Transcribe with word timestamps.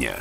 дня. 0.00 0.16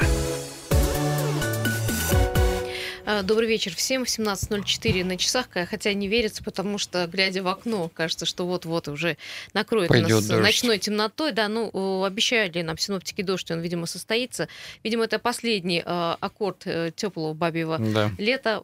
А, 3.05 3.23
добрый 3.23 3.47
вечер 3.47 3.73
всем. 3.73 4.03
17.04 4.03 5.03
на 5.03 5.17
часах, 5.17 5.47
хотя 5.51 5.93
не 5.93 6.07
верится, 6.07 6.43
потому 6.43 6.77
что, 6.77 7.07
глядя 7.07 7.41
в 7.41 7.47
окно, 7.47 7.89
кажется, 7.91 8.25
что 8.27 8.45
вот-вот 8.45 8.87
уже 8.87 9.17
накроет 9.53 9.87
Пойдет 9.87 10.09
нас 10.09 10.27
дождь. 10.27 10.43
ночной 10.43 10.77
темнотой. 10.77 11.31
Да, 11.31 11.47
ну, 11.47 12.03
обещали 12.03 12.61
нам 12.61 12.77
синоптики 12.77 13.23
дождь, 13.23 13.49
он, 13.49 13.61
видимо, 13.61 13.87
состоится. 13.87 14.47
Видимо, 14.83 15.05
это 15.05 15.17
последний 15.17 15.81
э, 15.83 16.15
аккорд 16.19 16.67
теплого 16.95 17.33
бабьего 17.33 17.79
Да. 17.79 18.11
лета. 18.19 18.61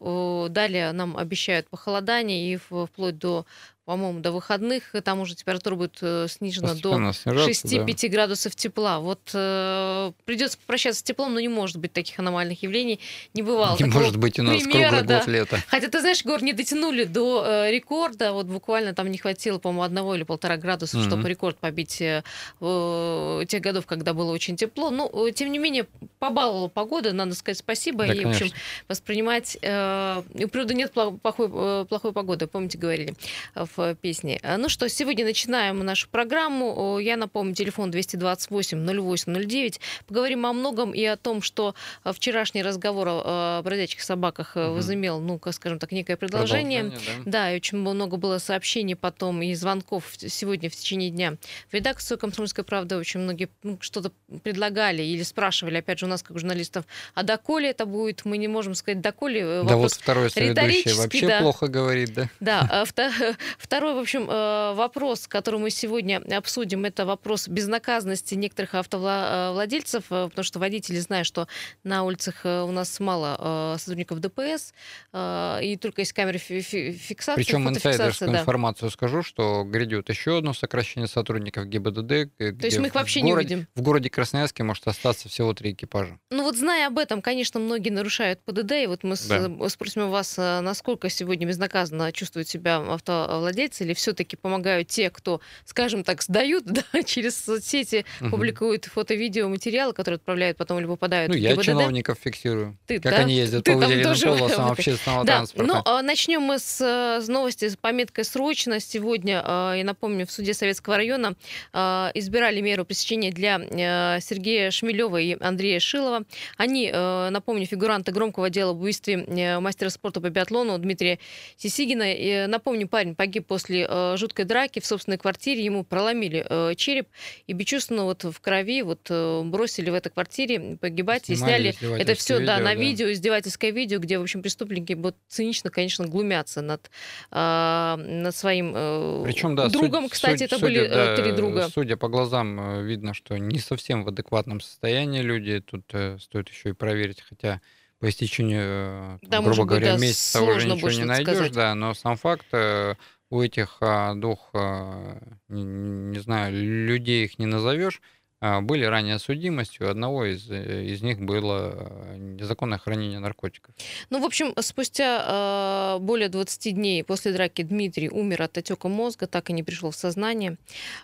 Далее 0.50 0.92
нам 0.92 1.18
обещают 1.18 1.68
похолодание 1.70 2.54
и 2.54 2.58
вплоть 2.58 3.18
до 3.18 3.46
по-моему, 3.86 4.20
до 4.20 4.32
выходных 4.32 4.84
там 5.04 5.20
уже 5.20 5.36
температура 5.36 5.76
будет 5.76 5.98
э, 6.02 6.26
снижена 6.28 6.74
до 6.74 6.74
Постепенно 6.74 7.14
снижаться, 7.14 7.68
да. 7.68 7.84
6-5 7.84 8.10
градусов 8.10 8.56
тепла. 8.56 9.00
Вот 9.00 9.30
э, 9.34 10.12
придется 10.26 10.58
попрощаться 10.58 11.02
с 11.02 11.04
теплом, 11.04 11.36
но 11.36 11.40
не 11.40 11.50
может 11.50 11.78
быть 11.78 11.94
таких 11.94 12.18
аномальных 12.18 12.64
явлений. 12.64 13.00
Не 13.36 13.44
бывало. 13.44 13.78
Не 13.80 13.86
может 13.86 14.18
быть 14.18 14.40
у 14.40 14.44
нас 14.44 14.64
примера, 14.64 14.90
круглый 14.90 15.08
да. 15.08 15.20
год 15.20 15.28
лета. 15.28 15.64
Хотя, 15.68 15.88
ты 15.88 16.00
знаешь, 16.00 16.26
Гор, 16.26 16.42
не 16.42 16.54
дотянули 16.54 17.04
до 17.04 17.46
э, 17.46 17.72
рекорда. 17.72 18.34
Вот 18.34 18.48
буквально 18.48 18.96
там 18.96 19.12
не 19.12 19.20
хватило, 19.20 19.60
по-моему, 19.60 19.84
одного 19.84 20.16
или 20.16 20.24
полтора 20.24 20.58
градуса, 20.58 20.98
Мгм. 20.98 21.08
чтобы 21.08 21.30
рекорд 21.30 21.58
побить 21.58 22.02
э, 22.02 22.24
э, 22.62 23.42
тех 23.48 23.62
годов, 23.62 23.86
когда 23.86 24.16
было 24.16 24.32
очень 24.32 24.56
тепло. 24.58 24.90
Но, 24.90 25.12
э, 25.28 25.32
тем 25.32 25.52
не 25.52 25.60
менее, 25.60 25.86
побаловала 26.18 26.70
погода, 26.70 27.14
надо 27.14 27.36
сказать 27.36 27.60
спасибо. 27.60 28.08
Да, 28.08 28.14
и, 28.14 28.26
в 28.26 28.30
общем, 28.30 28.40
конечно. 28.40 28.58
воспринимать... 28.88 29.58
Э, 29.62 30.24
у 30.34 30.48
природы 30.48 30.74
нет 30.74 30.92
плохой, 30.92 31.86
плохой 31.86 32.14
погоды, 32.14 32.48
помните, 32.48 32.80
говорили 32.80 33.14
в 33.54 33.75
Э, 33.78 34.58
Ну 34.58 34.70
что, 34.70 34.88
сегодня 34.90 35.26
начинаем 35.26 35.80
нашу 35.80 36.08
программу. 36.10 37.00
Я 37.00 37.18
напомню, 37.18 37.54
телефон 37.54 37.92
228-08-09. 37.92 39.80
Поговорим 40.08 40.46
о 40.46 40.54
многом 40.54 40.94
и 40.94 41.04
о 41.06 41.18
том, 41.18 41.42
что 41.42 41.76
э, 42.04 42.14
вчерашний 42.14 42.64
разговор 42.64 43.08
о, 43.10 43.62
бродячих 43.64 44.02
собаках 44.02 44.56
Мгм. 44.56 44.74
возымел, 44.74 45.20
ну, 45.20 45.40
скажем 45.52 45.80
так, 45.80 45.92
некое 45.92 46.16
продолжение. 46.18 46.84
Продолжение, 46.84 47.22
да. 47.26 47.32
Да, 47.32 47.52
и 47.52 47.56
очень 47.56 47.78
много 47.78 48.18
было 48.18 48.38
сообщений 48.38 48.96
потом 48.96 49.42
и 49.42 49.54
звонков 49.54 50.14
сегодня 50.18 50.70
в 50.70 50.76
течение 50.76 51.10
дня. 51.10 51.36
В 51.70 51.74
редакцию 51.74 52.18
«Комсомольской 52.18 52.64
правды» 52.64 52.98
очень 52.98 53.20
многие 53.20 53.50
ну, 53.64 53.78
что-то 53.82 54.12
предлагали 54.44 55.04
или 55.04 55.24
спрашивали, 55.24 55.78
опять 55.78 56.00
же, 56.00 56.06
у 56.06 56.10
нас, 56.10 56.24
как 56.24 56.40
журналистов, 56.40 56.86
а 57.14 57.24
доколе 57.24 57.70
это 57.70 57.86
будет? 57.86 58.26
Мы 58.26 58.38
не 58.38 58.48
можем 58.48 58.76
сказать, 58.76 59.02
доколе. 59.02 59.64
Да 59.64 59.76
вот 59.76 59.92
второй 59.92 60.30
соведущий 60.30 60.52
риторический, 60.52 60.98
вообще 60.98 61.28
да. 61.28 61.40
плохо 61.42 61.68
говорит, 61.68 62.14
да? 62.14 62.30
да, 62.40 62.68
а 62.72 62.86
второй, 63.66 63.96
в 63.96 63.98
общем, 63.98 64.28
э, 64.30 64.74
вопрос, 64.76 65.28
который 65.28 65.60
мы 65.60 65.70
сегодня 65.72 66.22
обсудим, 66.38 66.86
это 66.86 67.06
вопрос 67.06 67.48
безнаказанности 67.48 68.36
некоторых 68.36 68.76
автовладельцев, 68.76 70.04
э, 70.12 70.28
потому 70.30 70.44
что 70.44 70.60
водители, 70.60 70.98
зная, 71.00 71.24
что 71.24 71.48
на 71.84 72.04
улицах 72.04 72.42
э, 72.46 72.62
у 72.62 72.72
нас 72.72 73.00
мало 73.00 73.74
э, 73.76 73.78
сотрудников 73.80 74.20
ДПС, 74.20 74.74
э, 75.14 75.60
и 75.64 75.78
только 75.78 76.02
есть 76.02 76.14
камеры 76.14 76.38
фи- 76.38 76.62
фи- 76.62 76.92
фиксации, 76.94 77.42
Причем 77.42 77.68
инсайдерскую 77.68 78.32
да. 78.32 78.40
информацию 78.42 78.92
скажу, 78.92 79.24
что 79.24 79.64
грядет 79.64 80.10
еще 80.10 80.38
одно 80.38 80.54
сокращение 80.54 81.08
сотрудников 81.08 81.66
ГИБДД. 81.66 82.08
То 82.38 82.66
есть 82.66 82.78
мы 82.80 82.88
их 82.88 82.96
вообще 82.96 83.22
не 83.22 83.34
увидим. 83.34 83.68
В 83.76 83.82
городе 83.82 84.10
Красноярске 84.10 84.64
может 84.64 84.88
остаться 84.88 85.28
всего 85.28 85.54
три 85.54 85.72
экипажа. 85.72 86.20
Ну 86.30 86.44
вот 86.44 86.56
зная 86.56 86.88
об 86.88 87.00
этом, 87.00 87.22
конечно, 87.22 87.60
многие 87.60 87.90
нарушают 87.90 88.40
ПДД, 88.46 88.72
и 88.84 88.88
вот 88.88 89.04
мы 89.04 89.16
Да. 89.28 89.70
спросим 89.70 90.04
у 90.04 90.10
вас, 90.10 90.36
э, 90.38 90.60
насколько 90.62 91.10
сегодня 91.10 91.48
безнаказанно 91.48 92.12
чувствуют 92.12 92.48
себя 92.48 92.78
автовладельцы, 92.78 93.55
или 93.56 93.94
все-таки 93.94 94.36
помогают 94.36 94.88
те, 94.88 95.10
кто, 95.10 95.42
скажем 95.66 96.04
так, 96.04 96.22
сдают 96.22 96.64
да, 96.66 96.84
через 97.04 97.44
соцсети, 97.44 98.06
Мгм. 98.20 98.32
публикуют 98.32 98.86
фото-видео 98.86 99.48
материалы, 99.50 99.94
которые 99.94 100.18
отправляют 100.18 100.58
потом 100.58 100.80
или 100.80 100.86
попадают 100.86 101.30
Ну, 101.32 101.38
в 101.38 101.40
я 101.40 101.52
ГИБДД. 101.52 101.66
чиновников 101.66 102.18
фиксирую. 102.24 102.78
Ты, 102.88 103.00
Как 103.00 103.12
да? 103.14 103.18
они 103.20 103.36
ездят 103.36 103.64
Ты 103.64 103.74
по 103.74 103.78
выделенным 103.80 104.16
полосам 104.20 104.72
общественного 104.72 105.26
Да, 105.26 105.34
транспорта. 105.38 105.74
ну, 105.74 105.82
а, 105.86 106.02
начнем 106.02 106.42
мы 106.42 106.60
с, 106.60 106.80
э, 106.82 107.22
с 107.24 107.28
новости 107.28 107.70
с 107.70 107.76
пометкой 107.78 108.24
«Срочно». 108.26 108.80
Сегодня, 108.80 109.44
э, 109.46 109.74
я 109.78 109.84
напомню, 109.84 110.26
в 110.28 110.32
суде 110.32 110.54
Советского 110.54 110.98
района 110.98 111.36
э, 111.74 112.12
избирали 112.14 112.62
меру 112.62 112.86
пресечения 112.86 113.32
для 113.32 113.60
э, 113.60 114.20
Сергея 114.22 114.72
Шмелева 114.72 115.18
и 115.20 115.38
Андрея 115.40 115.80
Шилова. 115.80 116.24
Они, 116.58 116.90
э, 116.94 117.30
напомню, 117.30 117.66
фигуранты 117.66 118.12
громкого 118.12 118.50
дела 118.50 118.72
об 118.72 118.82
убийстве 118.82 119.26
мастера 119.60 119.90
спорта 119.90 120.22
по 120.22 120.30
биатлону 120.30 120.78
Дмитрия 120.78 121.20
Сисигина. 121.58 122.14
И, 122.14 122.46
напомню, 122.48 122.88
парень 122.88 123.16
погиб 123.16 123.45
после 123.46 123.86
э, 123.90 124.16
жуткой 124.18 124.46
драки 124.46 124.80
в 124.80 124.86
собственной 124.86 125.18
квартире. 125.18 125.64
Ему 125.64 125.84
проломили 125.84 126.46
э, 126.48 126.76
череп 126.76 127.08
и 127.48 127.54
бесчувственно 127.54 128.04
вот 128.04 128.24
в 128.24 128.40
крови 128.42 128.82
вот 128.82 129.08
э, 129.10 129.42
бросили 129.44 129.90
в 129.90 129.94
этой 129.94 130.10
квартире 130.10 130.78
погибать 130.80 131.30
и 131.30 131.36
Снимали 131.36 131.72
сняли 131.72 132.02
это 132.02 132.16
все, 132.16 132.36
издевательское 132.38 132.46
да, 132.46 132.58
на 132.60 132.74
видео, 132.74 132.76
да. 132.76 132.84
видео, 132.84 133.12
издевательское 133.14 133.72
видео, 133.72 134.00
где, 134.00 134.20
в 134.20 134.22
общем, 134.24 134.42
преступники 134.42 134.94
вот 134.94 135.16
цинично, 135.28 135.70
конечно, 135.70 136.06
глумятся 136.08 136.62
над, 136.62 136.90
а, 137.32 137.98
над 137.98 138.36
своим 138.36 138.74
э, 138.76 139.22
Причем, 139.26 139.56
да, 139.56 139.70
другом. 139.70 140.04
судя- 140.06 140.14
Кстати, 140.14 140.34
судя- 140.38 140.46
это 140.46 140.60
были 140.60 140.80
судя, 140.80 140.90
э, 140.92 141.16
да, 141.16 141.22
три 141.22 141.32
друга. 141.32 141.70
Судя 141.74 141.98
по 141.98 142.08
глазам, 142.08 142.80
э, 142.80 142.84
видно, 142.84 143.14
что 143.14 143.38
не 143.38 143.60
совсем 143.60 144.04
в 144.04 144.08
адекватном 144.10 144.62
состоянии 144.62 145.22
люди. 145.22 145.60
Тут 145.62 145.84
э, 145.94 146.18
стоит 146.20 146.50
еще 146.50 146.70
и 146.70 146.74
проверить, 146.74 147.22
хотя 147.22 147.62
по 148.00 148.10
истечению, 148.10 148.62
э, 148.62 149.18
там, 149.22 149.30
Да, 149.30 149.42
грубо 149.42 149.62
быть, 149.64 149.70
говоря, 149.70 149.94
да, 149.94 149.98
месяца 150.02 150.42
уже 150.42 150.68
ничего 150.68 150.92
не 150.92 151.06
найдешь, 151.06 151.34
сказать. 151.36 151.54
да, 151.54 151.76
но 151.76 151.94
сам 151.94 152.18
факт 152.18 152.46
э, 152.52 152.96
у 153.30 153.42
этих 153.42 153.78
а, 153.82 154.14
двух, 154.14 154.50
а, 154.54 155.18
не, 155.50 156.20
знаю, 156.20 156.54
людей 156.54 157.26
их 157.26 157.40
не 157.40 157.46
назовешь, 157.46 158.02
а, 158.42 158.62
были 158.62 158.86
ранее 158.86 159.18
судимостью, 159.18 159.90
одного 159.90 160.26
из, 160.26 160.50
э, 160.52 160.86
из 160.86 161.02
них 161.02 161.20
было 161.20 161.74
э, 161.76 162.18
незаконное 162.18 162.78
хранение 162.78 163.20
наркотиков. 163.20 163.74
Ну, 164.10 164.22
в 164.22 164.26
общем, 164.26 164.54
спустя 164.60 165.98
более 166.00 166.30
20 166.30 166.76
дней 166.76 167.04
после 167.04 167.32
драки 167.32 167.64
Дмитрий 167.64 168.10
умер 168.10 168.44
от 168.44 168.58
отека 168.58 168.88
мозга, 168.88 169.28
так 169.28 169.50
и 169.50 169.54
не 169.54 169.64
пришел 169.64 169.92
в 169.92 169.96
сознание. 169.96 170.58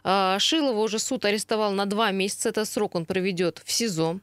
Э, 0.03 0.37
Шилова 0.39 0.79
уже 0.79 0.99
суд 0.99 1.25
арестовал 1.25 1.71
на 1.71 1.85
два 1.85 2.11
месяца. 2.11 2.49
Это 2.49 2.65
срок 2.65 2.95
он 2.95 3.05
проведет 3.05 3.61
в 3.65 3.71
СИЗО. 3.71 4.19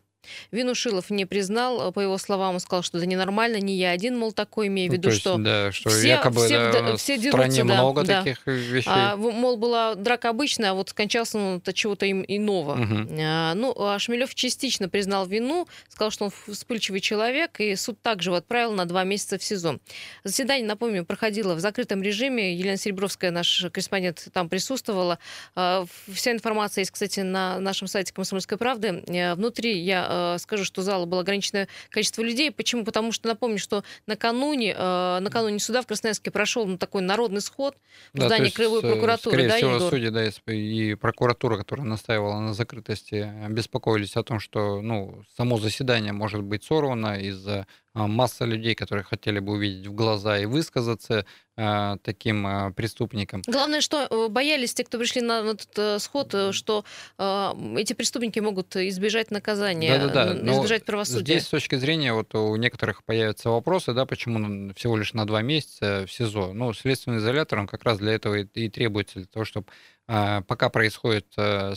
Вину 0.51 0.75
Шилов 0.75 1.11
не 1.11 1.25
признал. 1.27 1.93
По 1.93 2.01
его 2.01 2.19
словам, 2.19 2.55
он 2.55 2.61
сказал, 2.61 2.83
что 2.83 2.99
это 2.99 3.07
ненормально, 3.07 3.57
не 3.61 3.77
я 3.77 3.91
один, 3.91 4.19
мол, 4.19 4.33
такой, 4.33 4.67
имея 4.67 4.89
в 4.89 4.91
Ну, 4.91 4.97
виду, 4.97 5.03
то 5.05 5.09
есть, 5.11 5.21
что 5.21 5.37
да, 5.39 5.73
что 5.73 5.91
все- 5.91 6.09
якобы 6.09 6.45
все 6.45 6.73
да, 6.73 6.97
все 6.97 7.17
дерутся, 7.19 7.51
стране 7.53 7.65
да, 7.69 7.75
много 7.83 8.05
да. 8.05 8.19
таких 8.23 8.47
вещей. 8.47 8.91
А, 8.91 9.17
мол, 9.17 9.57
была 9.57 9.95
драка 9.95 10.29
обычная, 10.31 10.71
а 10.71 10.75
вот 10.75 10.91
скончался 10.91 11.39
он 11.39 11.63
от 11.65 11.75
чего-то 11.75 12.07
им 12.07 12.25
иного. 12.27 12.75
Мгм. 12.75 13.09
А, 13.21 13.55
ну, 13.55 13.75
а 13.79 13.99
Шмелев 13.99 14.35
частично 14.35 14.89
признал 14.89 15.27
вину, 15.27 15.67
сказал, 15.89 16.11
что 16.11 16.25
он 16.27 16.33
вспыльчивый 16.53 17.01
человек, 17.01 17.61
и 17.61 17.75
суд 17.77 18.01
также 18.03 18.31
его 18.31 18.37
отправил 18.37 18.73
на 18.73 18.85
два 18.85 19.05
месяца 19.05 19.39
в 19.39 19.43
СИЗО. 19.45 19.79
Заседание, 20.25 20.67
напомню, 20.67 21.05
проходило 21.05 21.55
в 21.55 21.61
закрытом 21.61 22.03
режиме. 22.03 22.55
Елена 22.55 22.77
Серебровская, 22.77 23.31
наш 23.31 23.67
корреспондент, 23.73 24.29
там 24.33 24.49
присутствовала. 24.49 25.19
А, 25.55 25.87
Вся 26.13 26.33
информация 26.33 26.83
есть, 26.83 26.91
кстати, 26.91 27.21
на 27.21 27.59
нашем 27.61 27.89
сайте 27.89 28.13
«Комсомольской 28.13 28.59
правды». 28.59 29.03
Э, 29.09 29.35
Внутри, 29.35 29.79
я 29.79 30.08
э, 30.09 30.39
скажу, 30.39 30.65
что 30.65 30.83
зала 30.83 31.07
было 31.07 31.21
ограниченное 31.21 31.69
количество 31.91 32.23
людей. 32.23 32.51
Почему? 32.51 32.85
Потому 32.85 33.13
что, 33.13 33.29
напомню, 33.29 33.59
что 33.59 33.85
накануне, 34.07 34.75
э, 34.77 35.19
накануне 35.21 35.59
суда 35.59 35.83
в 35.83 35.87
Красноярске 35.87 36.31
прошел 36.31 36.67
ну, 36.67 36.79
такой 36.79 37.03
народный 37.03 37.41
сход 37.41 37.77
в 38.13 38.19
Да, 38.19 38.27
здании 38.27 38.47
есть, 38.47 38.57
Краевой 38.57 38.81
э, 38.83 38.93
прокуратуры. 38.93 39.37
Скорее 39.37 39.49
да, 39.49 39.57
всего, 39.57 39.75
Егор? 39.75 39.91
судьи 39.91 40.09
да, 40.11 40.53
и 40.53 40.95
прокуратура, 40.95 41.57
которая 41.57 41.87
настаивала 41.87 42.41
на 42.41 42.55
закрытости, 42.55 43.33
беспокоились 43.49 44.17
о 44.17 44.23
том, 44.23 44.41
что 44.41 44.81
ну, 44.81 45.23
само 45.37 45.59
заседание 45.59 46.13
может 46.13 46.43
быть 46.43 46.65
сорвано 46.65 47.21
из-за 47.21 47.67
а, 47.99 48.07
массы 48.07 48.45
людей, 48.45 48.75
которые 48.77 49.03
хотели 49.03 49.41
бы 49.41 49.55
увидеть 49.55 49.89
в 49.89 49.93
глаза 49.93 50.39
и 50.39 50.47
высказаться 50.47 51.27
а, 51.57 51.97
таким 52.05 52.47
а, 52.47 52.71
преступникам. 52.71 53.43
Главное, 53.47 53.81
что 53.81 54.07
э, 54.09 54.29
боялись 54.29 54.73
те, 54.73 54.85
кто 54.85 54.99
пришли 54.99 55.21
на 55.21 55.41
этот 55.41 55.77
э, 55.77 55.99
сход, 55.99 56.33
э, 56.33 56.53
что 56.53 56.85
э, 57.19 57.53
эти 57.77 57.95
преступники 57.95 58.39
могут 58.39 58.77
избежать 58.77 59.33
наказания, 59.33 59.99
Да-да-да, 59.99 60.33
н- 60.35 60.45
но 60.45 60.53
избежать 60.59 60.85
правосудия. 60.85 61.25
Здесь 61.25 61.47
с 61.47 61.49
точки 61.49 61.75
зрения 61.75 62.13
вот 62.13 62.33
у 62.37 62.55
некоторых 62.55 63.03
появятся 63.03 63.51
вопросы, 63.51 63.93
да, 63.93 64.07
почему 64.07 64.73
всего 64.75 64.97
лишь 64.97 65.13
на 65.15 65.27
два 65.27 65.43
месяца 65.43 66.05
в 66.07 66.13
СИЗО. 66.13 66.53
Ну, 66.53 66.73
следственный 66.73 67.19
изолятор, 67.19 67.59
он 67.59 67.67
как 67.67 67.83
раз 67.83 67.99
для 67.99 68.13
этого 68.13 68.37
и, 68.37 68.45
и 68.45 68.69
требуется, 68.69 69.19
для 69.19 69.27
того, 69.27 69.45
чтобы 69.45 69.67
пока 70.07 70.71
происходят 70.71 71.27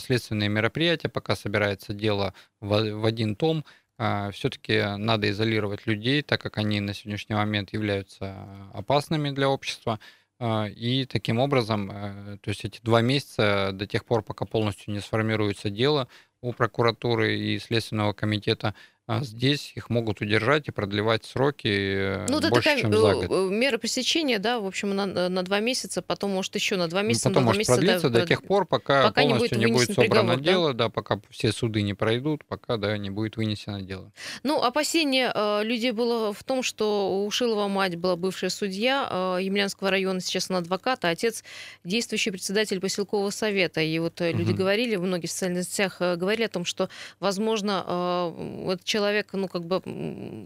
следственные 0.00 0.48
мероприятия, 0.48 1.10
пока 1.10 1.36
собирается 1.36 1.92
дело 1.92 2.32
в, 2.60 2.92
в 2.94 3.04
один 3.04 3.36
том, 3.36 3.66
все-таки 4.32 4.96
надо 4.96 5.30
изолировать 5.30 5.86
людей, 5.86 6.22
так 6.22 6.40
как 6.40 6.58
они 6.58 6.80
на 6.80 6.94
сегодняшний 6.94 7.36
момент 7.36 7.72
являются 7.72 8.46
опасными 8.74 9.30
для 9.30 9.48
общества. 9.48 10.00
А, 10.38 10.66
И 10.68 11.04
таким 11.06 11.38
образом, 11.38 11.90
э, 11.92 12.38
то 12.40 12.48
есть 12.50 12.64
эти 12.64 12.80
два 12.82 13.00
месяца 13.00 13.70
до 13.72 13.86
тех 13.86 14.04
пор, 14.04 14.22
пока 14.22 14.44
полностью 14.44 14.92
не 14.92 15.00
сформируется 15.00 15.70
дело, 15.70 16.08
у 16.42 16.52
прокуратуры 16.52 17.36
и 17.36 17.58
Следственного 17.58 18.12
комитета 18.12 18.74
а 19.08 19.24
здесь 19.24 19.72
их 19.74 19.90
могут 19.90 20.20
удержать 20.20 20.68
и 20.68 20.70
продлевать 20.70 21.24
сроки 21.24 21.66
э, 21.66 22.26
ну, 22.28 22.40
больше, 22.40 22.54
такая 22.54 22.80
чем 22.80 22.92
за 22.92 22.98
э, 23.08 23.14
год. 23.14 23.26
Э, 23.30 23.48
мера 23.52 23.76
пресечения, 23.76 24.38
да, 24.38 24.58
в 24.60 24.66
общем, 24.66 24.94
на, 24.94 25.06
на 25.06 25.42
два 25.42 25.60
месяца, 25.60 26.02
потом, 26.02 26.30
может, 26.30 26.54
еще 26.54 26.76
на 26.76 26.86
два 26.88 27.02
месяца. 27.02 27.28
Ну, 27.28 27.34
потом, 27.34 27.44
может, 27.46 27.58
месяца, 27.58 27.74
продлиться 27.74 28.10
да, 28.10 28.20
до 28.20 28.26
тех 28.26 28.42
пор, 28.42 28.64
пока, 28.64 29.08
пока 29.08 29.22
полностью 29.22 29.58
не 29.58 29.66
будет, 29.66 29.88
не 29.88 29.94
будет 29.94 29.96
собрано 29.96 30.34
приговор, 30.34 30.40
дело, 30.40 30.72
да? 30.72 30.84
да, 30.84 30.88
пока 30.88 31.20
все 31.30 31.52
суды 31.52 31.82
не 31.82 31.94
пройдут, 31.94 32.44
пока, 32.46 32.78
да, 32.78 32.96
не 32.96 33.10
будет 33.10 33.36
вынесено 33.36 33.82
дело. 33.82 34.12
Ну, 34.44 34.62
опасение 34.62 35.30
э, 35.34 35.64
людей 35.64 35.90
было 35.90 36.32
в 36.32 36.44
том, 36.44 36.62
что 36.62 37.24
у 37.24 37.30
Шилова 37.30 37.66
мать 37.66 37.96
была 37.96 38.14
бывшая 38.14 38.50
судья 38.50 39.08
э, 39.10 39.42
Емельянского 39.42 39.90
района, 39.90 40.20
сейчас 40.20 40.48
она 40.48 40.60
адвокат, 40.60 41.04
а 41.04 41.10
отец 41.10 41.42
действующий 41.82 42.30
председатель 42.30 42.80
поселкового 42.80 43.30
совета. 43.30 43.82
И 43.82 43.98
вот 43.98 44.20
угу. 44.20 44.30
люди 44.30 44.52
говорили, 44.52 44.96
многие 44.96 45.26
в 45.26 45.32
социальных 45.32 45.64
сетях 45.64 45.96
говорили 45.98 46.31
о 46.40 46.48
том, 46.48 46.64
что, 46.64 46.88
возможно, 47.20 48.32
этот 48.66 48.84
человек, 48.84 49.28
ну, 49.32 49.48
как 49.48 49.64
бы 49.64 49.82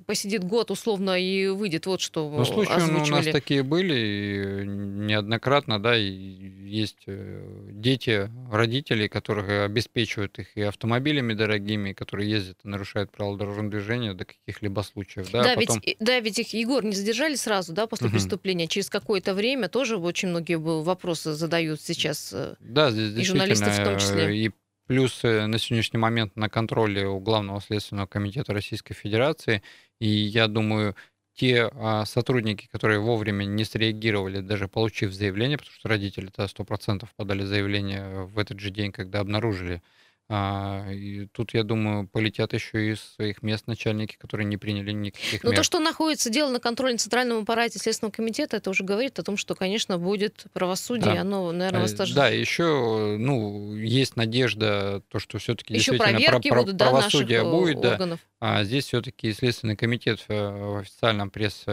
посидит 0.07 0.45
год 0.45 0.71
условно 0.71 1.19
и 1.19 1.49
выйдет. 1.49 1.87
Вот 1.87 2.01
что 2.01 2.29
Ну, 2.29 2.45
случаи 2.45 2.73
озвучивали. 2.73 3.13
у 3.13 3.17
нас 3.17 3.27
такие 3.27 3.63
были 3.63 4.65
неоднократно, 4.67 5.81
да, 5.83 5.97
и 5.97 6.07
есть 6.07 7.05
э, 7.07 7.43
дети, 7.71 8.31
родители, 8.51 9.09
которые 9.09 9.65
обеспечивают 9.65 10.39
их 10.39 10.57
и 10.57 10.63
автомобилями 10.63 11.35
дорогими, 11.35 11.93
которые 11.93 12.31
ездят 12.31 12.59
и 12.65 12.69
нарушают 12.69 13.11
правила 13.11 13.37
дорожного 13.37 13.71
движения 13.71 14.15
до 14.15 14.25
каких-либо 14.25 14.81
случаев. 14.81 15.31
Да, 15.31 15.43
да, 15.43 15.53
а 15.53 15.57
потом... 15.57 15.81
ведь, 15.85 15.97
да 16.01 16.21
ведь 16.21 16.39
их, 16.39 16.53
Егор, 16.55 16.85
не 16.85 16.95
задержали 16.95 17.35
сразу, 17.35 17.73
да, 17.73 17.87
после 17.87 18.09
угу. 18.09 18.15
преступления, 18.15 18.67
через 18.67 18.91
какое-то 18.91 19.35
время 19.35 19.69
тоже 19.69 19.97
очень 19.97 20.29
многие 20.29 20.59
вопросы 20.59 21.33
задают 21.33 21.81
сейчас 21.81 22.31
э, 22.33 22.55
да, 22.61 22.91
здесь 22.91 23.17
и 23.17 23.25
журналисты 23.25 23.71
в 23.71 23.85
том 23.85 23.99
числе. 23.99 24.25
Э, 24.25 24.35
и 24.35 24.51
Плюс 24.87 25.25
э, 25.25 25.47
на 25.47 25.59
сегодняшний 25.59 25.99
момент 25.99 26.37
на 26.37 26.49
контроле 26.49 27.07
у 27.07 27.19
Главного 27.19 27.61
следственного 27.61 28.07
комитета 28.07 28.53
Российской 28.53 28.95
Федерации. 28.95 29.63
И 29.99 30.07
я 30.07 30.47
думаю, 30.47 30.95
те 31.35 31.69
а, 31.75 32.05
сотрудники, 32.07 32.67
которые 32.67 33.01
вовремя 33.01 33.45
не 33.45 33.65
среагировали, 33.65 34.41
даже 34.41 34.69
получив 34.69 35.13
заявление, 35.13 35.59
потому 35.59 35.75
что 35.75 35.89
родители-то 35.89 36.45
100% 36.45 37.07
подали 37.17 37.43
заявление 37.45 38.25
в 38.25 38.39
этот 38.39 38.61
же 38.61 38.71
день, 38.71 38.93
когда 38.93 39.21
обнаружили 39.21 39.83
а, 40.29 40.91
и 40.91 41.27
тут, 41.27 41.55
я 41.55 41.63
думаю, 41.63 42.09
полетят 42.09 42.53
еще 42.53 42.91
из 42.91 43.01
своих 43.01 43.43
мест 43.43 43.69
начальники, 43.69 44.17
которые 44.17 44.47
не 44.47 44.57
приняли 44.57 44.91
никаких 44.91 45.45
Но 45.45 45.51
мер. 45.51 45.59
то, 45.59 45.63
что 45.63 45.79
находится 45.79 46.31
дело 46.31 46.51
на 46.51 46.59
контроле 46.59 46.95
на 46.95 46.99
Центральном 46.99 47.43
аппарате 47.43 47.79
Следственного 47.79 48.13
комитета, 48.13 48.57
это 48.57 48.71
уже 48.71 48.83
говорит 48.83 49.21
о 49.21 49.23
том, 49.23 49.37
что, 49.37 49.55
конечно, 49.55 49.99
будет 49.99 50.47
правосудие, 50.53 51.15
да. 51.15 51.21
оно, 51.21 51.53
наверное, 51.53 51.83
вас 51.83 51.93
тоже... 51.93 52.15
Да, 52.15 52.29
еще, 52.29 53.17
ну, 53.19 53.77
есть 53.77 54.17
надежда, 54.17 55.01
то, 55.09 55.21
что 55.21 55.39
все-таки 55.39 55.75
действительно 55.75 56.19
про, 56.19 56.41
про, 56.41 56.63
будут, 56.63 56.79
правосудие 56.79 57.45
да, 57.45 57.51
будет, 57.51 57.85
органов. 57.85 58.21
да. 58.41 58.59
А 58.59 58.65
здесь 58.65 58.87
все-таки 58.87 59.33
Следственный 59.33 59.77
комитет 59.77 60.25
э, 60.27 60.35
в 60.35 60.79
официальном 60.79 61.31
пресс 61.31 61.65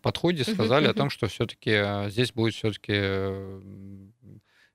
подходе 0.00 0.44
сказали 0.44 0.86
uh-huh, 0.86 0.88
uh-huh. 0.88 0.90
о 0.90 0.94
том, 0.94 1.10
что 1.10 1.26
все-таки 1.26 1.70
э, 1.72 2.08
здесь 2.08 2.32
будет 2.32 2.54
все-таки 2.54 2.92
Э, 2.92 3.60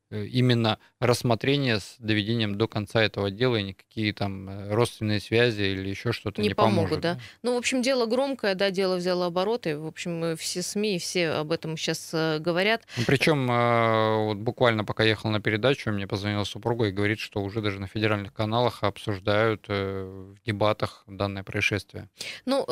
именно 0.09 0.79
рассмотрение 0.99 1.79
с 1.79 1.95
доведением 1.99 2.57
до 2.57 2.67
конца 2.67 3.03
этого 3.03 3.29
дела, 3.29 3.57
и 3.57 3.63
никакие 3.63 4.13
там 4.13 4.49
э, 4.49 4.73
родственные 4.73 5.19
связи 5.19 5.61
или 5.63 5.89
еще 5.89 6.11
что-то 6.11 6.41
не, 6.41 6.49
не 6.49 6.53
помогут. 6.53 6.89
Поможет, 6.89 7.01
да? 7.01 7.19
Ну, 7.43 7.55
в 7.55 7.57
общем, 7.57 7.81
дело 7.81 8.05
громкое, 8.05 8.55
да, 8.55 8.71
дело 8.71 8.95
взяло 8.95 9.25
обороты. 9.25 9.77
В 9.77 9.85
общем, 9.85 10.37
все 10.37 10.61
СМИ, 10.61 10.99
все 10.99 11.29
об 11.29 11.51
этом 11.51 11.75
сейчас 11.77 12.11
э, 12.13 12.39
говорят. 12.39 12.83
Ну, 12.95 13.03
Причем 13.05 13.47
вот 13.47 14.37
буквально 14.37 14.85
пока 14.85 15.03
ехал 15.03 15.29
на 15.29 15.41
передачу, 15.41 15.91
мне 15.91 16.07
позвонила 16.07 16.45
супруга 16.45 16.85
и 16.85 16.91
говорит, 16.91 17.19
что 17.19 17.41
уже 17.41 17.61
даже 17.61 17.79
на 17.79 17.87
федеральных 17.87 18.33
каналах 18.33 18.83
обсуждают 18.83 19.67
в 19.67 20.35
дебатах 20.45 21.03
данное 21.07 21.43
происшествие. 21.43 22.09
Ну, 22.45 22.65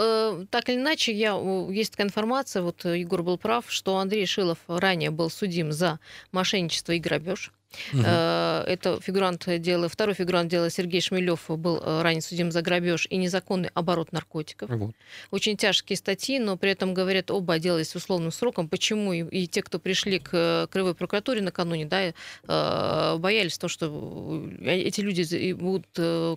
так 0.49 0.69
или 0.69 0.77
иначе, 0.77 1.11
я, 1.13 1.37
есть 1.69 1.91
такая 1.91 2.07
информация, 2.07 2.61
вот 2.61 2.85
Егор 2.85 3.23
был 3.23 3.37
прав, 3.37 3.65
что 3.67 3.97
Андрей 3.97 4.25
Шилов 4.25 4.59
ранее 4.67 5.11
был 5.11 5.29
судим 5.29 5.71
за 5.71 5.99
мошенничество 6.31 6.93
и 6.93 6.99
грабеж 6.99 7.24
грабеж. 7.25 7.51
Угу. 7.91 8.01
Это 8.01 9.01
фигурант 9.01 9.49
дела. 9.59 9.89
Второй 9.89 10.15
фигурант 10.15 10.49
дела 10.49 10.69
Сергей 10.69 11.01
Шмелев 11.01 11.49
был 11.49 11.81
э, 11.83 12.01
ранее 12.03 12.21
судим 12.21 12.49
за 12.49 12.61
грабеж 12.61 13.05
и 13.09 13.17
незаконный 13.17 13.69
оборот 13.73 14.13
наркотиков. 14.13 14.69
Вот. 14.69 14.95
Очень 15.31 15.57
тяжкие 15.57 15.97
статьи, 15.97 16.39
но 16.39 16.55
при 16.55 16.71
этом 16.71 16.93
говорят, 16.93 17.31
оба 17.31 17.59
делались 17.59 17.93
условным 17.93 18.31
сроком. 18.31 18.69
Почему 18.69 19.11
и, 19.11 19.23
и 19.23 19.47
те, 19.47 19.61
кто 19.61 19.79
пришли 19.79 20.19
к 20.19 20.29
э, 20.31 20.67
Краевой 20.71 20.95
прокуратуре 20.95 21.41
накануне, 21.41 21.85
да, 21.85 22.13
боялись 23.17 23.57
того, 23.57 23.69
что 23.69 24.47
эти 24.61 25.01
люди 25.01 25.51
будут 25.51 25.87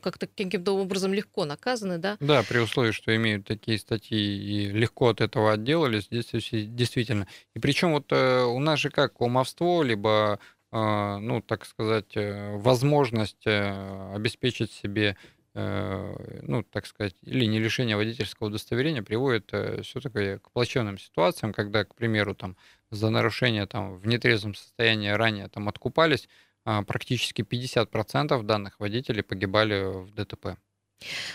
как-то 0.02 0.26
каким-то 0.26 0.72
образом 0.72 1.14
легко 1.14 1.44
наказаны, 1.44 1.98
да? 1.98 2.16
Да, 2.18 2.42
при 2.42 2.58
условии, 2.58 2.90
что 2.90 3.14
имеют 3.14 3.46
такие 3.46 3.78
статьи 3.78 4.18
и 4.18 4.66
легко 4.70 5.10
от 5.10 5.20
этого 5.20 5.52
отделались, 5.52 6.06
здесь 6.06 6.30
действительно. 6.50 7.28
И 7.54 7.60
причем 7.60 7.92
вот 7.92 8.12
у 8.12 8.58
нас 8.58 8.80
же 8.80 8.90
как 8.90 9.12
кумовство, 9.12 9.82
либо 9.82 10.40
ну, 10.72 11.40
так 11.40 11.64
сказать, 11.64 12.16
э, 12.16 12.56
возможность 12.56 13.46
э, 13.46 14.14
обеспечить 14.14 14.70
себе, 14.70 15.16
э, 15.54 16.40
ну, 16.42 16.62
так 16.62 16.86
сказать, 16.86 17.14
или 17.22 17.46
не 17.46 17.58
лишение 17.58 17.96
водительского 17.96 18.48
удостоверения 18.48 19.02
приводит 19.02 19.50
все-таки 19.82 20.38
к 20.38 20.50
плачевным 20.52 20.98
ситуациям, 20.98 21.52
когда, 21.54 21.84
к 21.84 21.94
примеру, 21.94 22.34
там, 22.34 22.56
за 22.90 23.08
нарушение 23.10 23.66
там, 23.66 23.96
в 23.96 24.06
нетрезвом 24.06 24.54
состоянии 24.54 25.08
ранее 25.08 25.48
там, 25.48 25.68
откупались, 25.68 26.28
а, 26.64 26.82
практически 26.82 27.40
50% 27.40 28.42
данных 28.42 28.78
водителей 28.78 29.22
погибали 29.22 30.04
в 30.04 30.12
ДТП. 30.12 30.58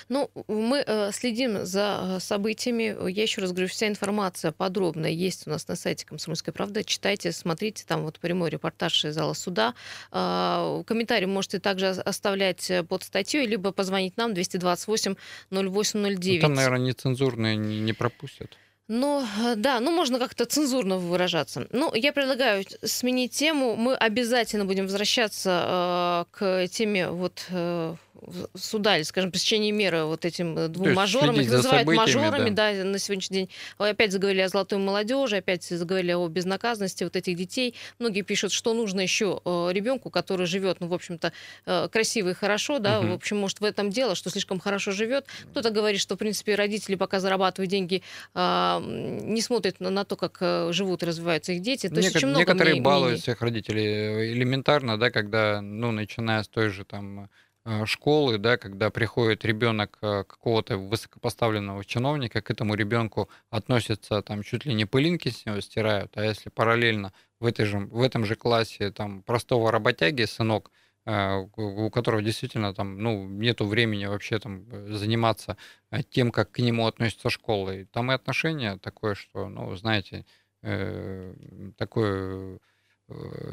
Ну, 0.09 0.29
мы 0.47 0.83
э, 0.85 1.11
следим 1.11 1.65
за 1.65 2.17
э, 2.17 2.19
событиями. 2.19 3.09
Я 3.09 3.23
еще 3.23 3.41
раз 3.41 3.51
говорю, 3.51 3.67
вся 3.67 3.87
информация 3.87 4.51
подробная 4.51 5.11
есть 5.11 5.47
у 5.47 5.49
нас 5.49 5.67
на 5.67 5.75
сайте 5.75 6.05
«Комсомольской 6.05 6.53
правды». 6.53 6.83
Читайте, 6.83 7.31
смотрите, 7.31 7.85
там 7.87 8.03
вот 8.03 8.19
прямой 8.19 8.49
репортаж 8.49 9.05
из 9.05 9.15
зала 9.15 9.33
суда. 9.33 9.73
Э, 10.11 10.83
комментарий 10.85 11.27
можете 11.27 11.59
также 11.59 11.89
оставлять 11.89 12.69
э, 12.69 12.83
под 12.83 13.03
статьей, 13.03 13.45
либо 13.45 13.71
позвонить 13.71 14.17
нам 14.17 14.33
228 14.33 15.15
0809. 15.51 16.41
Ну, 16.41 16.47
там, 16.47 16.53
наверное, 16.53 16.79
нецензурные 16.79 17.55
не, 17.55 17.79
не 17.79 17.93
пропустят. 17.93 18.57
Ну, 18.89 19.25
да, 19.55 19.79
ну 19.79 19.91
можно 19.91 20.19
как-то 20.19 20.45
цензурно 20.45 20.97
выражаться. 20.97 21.67
Ну, 21.71 21.93
я 21.95 22.11
предлагаю 22.11 22.65
сменить 22.83 23.31
тему. 23.31 23.75
Мы 23.77 23.95
обязательно 23.95 24.65
будем 24.65 24.83
возвращаться 24.83 26.25
э, 26.29 26.35
к 26.37 26.67
теме 26.67 27.09
вот 27.09 27.45
э, 27.49 27.95
суда, 28.55 28.97
или, 28.97 29.03
скажем, 29.03 29.31
пресечения 29.31 29.71
меры 29.71 30.05
вот 30.05 30.25
этим 30.25 30.57
э, 30.57 30.67
двум 30.67 30.93
мажорам. 30.93 31.39
Их 31.39 31.49
называют 31.49 31.87
мажорами, 31.87 32.49
да. 32.49 32.73
да, 32.73 32.83
на 32.83 32.99
сегодняшний 32.99 33.37
день. 33.37 33.49
Опять 33.77 34.11
заговорили 34.11 34.41
о 34.41 34.49
золотой 34.49 34.77
молодежи, 34.79 35.37
опять 35.37 35.63
заговорили 35.63 36.13
о 36.13 36.27
безнаказанности 36.27 37.03
вот 37.03 37.15
этих 37.15 37.35
детей. 37.35 37.75
Многие 37.99 38.21
пишут, 38.21 38.51
что 38.51 38.73
нужно 38.73 39.01
еще 39.01 39.41
э, 39.43 39.69
ребенку, 39.71 40.09
который 40.09 40.45
живет, 40.45 40.79
ну, 40.79 40.87
в 40.87 40.93
общем-то, 40.93 41.33
э, 41.65 41.87
красиво 41.91 42.29
и 42.29 42.33
хорошо, 42.33 42.79
да, 42.79 42.99
угу. 42.99 43.09
в 43.09 43.13
общем, 43.13 43.37
может, 43.37 43.59
в 43.59 43.63
этом 43.63 43.89
дело, 43.89 44.15
что 44.15 44.29
слишком 44.29 44.59
хорошо 44.59 44.91
живет. 44.91 45.25
Кто-то 45.51 45.71
говорит, 45.71 45.99
что, 45.99 46.15
в 46.15 46.17
принципе, 46.17 46.55
родители, 46.55 46.95
пока 46.95 47.19
зарабатывают 47.19 47.69
деньги, 47.69 48.03
а, 48.33 48.81
не 48.81 49.41
смотрят 49.41 49.79
на 49.79 50.05
то, 50.05 50.15
как 50.15 50.73
живут 50.73 51.03
и 51.03 51.05
развиваются 51.05 51.53
их 51.53 51.61
дети. 51.61 51.89
То 51.89 51.95
Нек- 51.95 52.03
есть 52.03 52.15
очень 52.15 52.27
много 52.27 52.41
Некоторые 52.41 52.81
балуют 52.81 53.21
всех 53.21 53.41
родителей 53.41 54.33
элементарно, 54.33 54.99
да, 54.99 55.09
когда, 55.09 55.61
ну, 55.61 55.91
начиная 55.91 56.43
с 56.43 56.47
той 56.47 56.69
же 56.69 56.85
там 56.85 57.29
школы, 57.85 58.37
да, 58.37 58.57
когда 58.57 58.89
приходит 58.89 59.45
ребенок 59.45 59.97
э, 60.01 60.23
какого-то 60.25 60.77
высокопоставленного 60.77 61.85
чиновника, 61.85 62.41
к 62.41 62.51
этому 62.51 62.75
ребенку 62.75 63.29
относятся 63.49 64.21
там 64.21 64.43
чуть 64.43 64.65
ли 64.65 64.73
не 64.73 64.85
пылинки 64.85 65.29
с 65.29 65.45
него 65.45 65.61
стирают, 65.61 66.11
а 66.17 66.25
если 66.25 66.49
параллельно 66.49 67.13
в, 67.39 67.45
этой 67.45 67.65
же, 67.65 67.79
в 67.79 68.01
этом 68.01 68.25
же 68.25 68.35
классе 68.35 68.91
там 68.91 69.23
простого 69.23 69.71
работяги 69.71 70.23
сынок, 70.25 70.71
э, 71.05 71.35
у 71.55 71.89
которого 71.89 72.21
действительно 72.21 72.73
там, 72.73 72.97
ну, 72.97 73.27
нету 73.29 73.65
времени 73.65 74.05
вообще 74.05 74.39
там 74.39 74.65
заниматься 74.93 75.55
тем, 76.09 76.31
как 76.31 76.51
к 76.51 76.59
нему 76.59 76.85
относится 76.85 77.29
школа. 77.29 77.71
И 77.71 77.85
там 77.85 78.11
и 78.11 78.15
отношение 78.15 78.77
такое, 78.77 79.15
что, 79.15 79.47
ну, 79.47 79.73
знаете, 79.77 80.25
э, 80.63 81.33
такое 81.77 82.59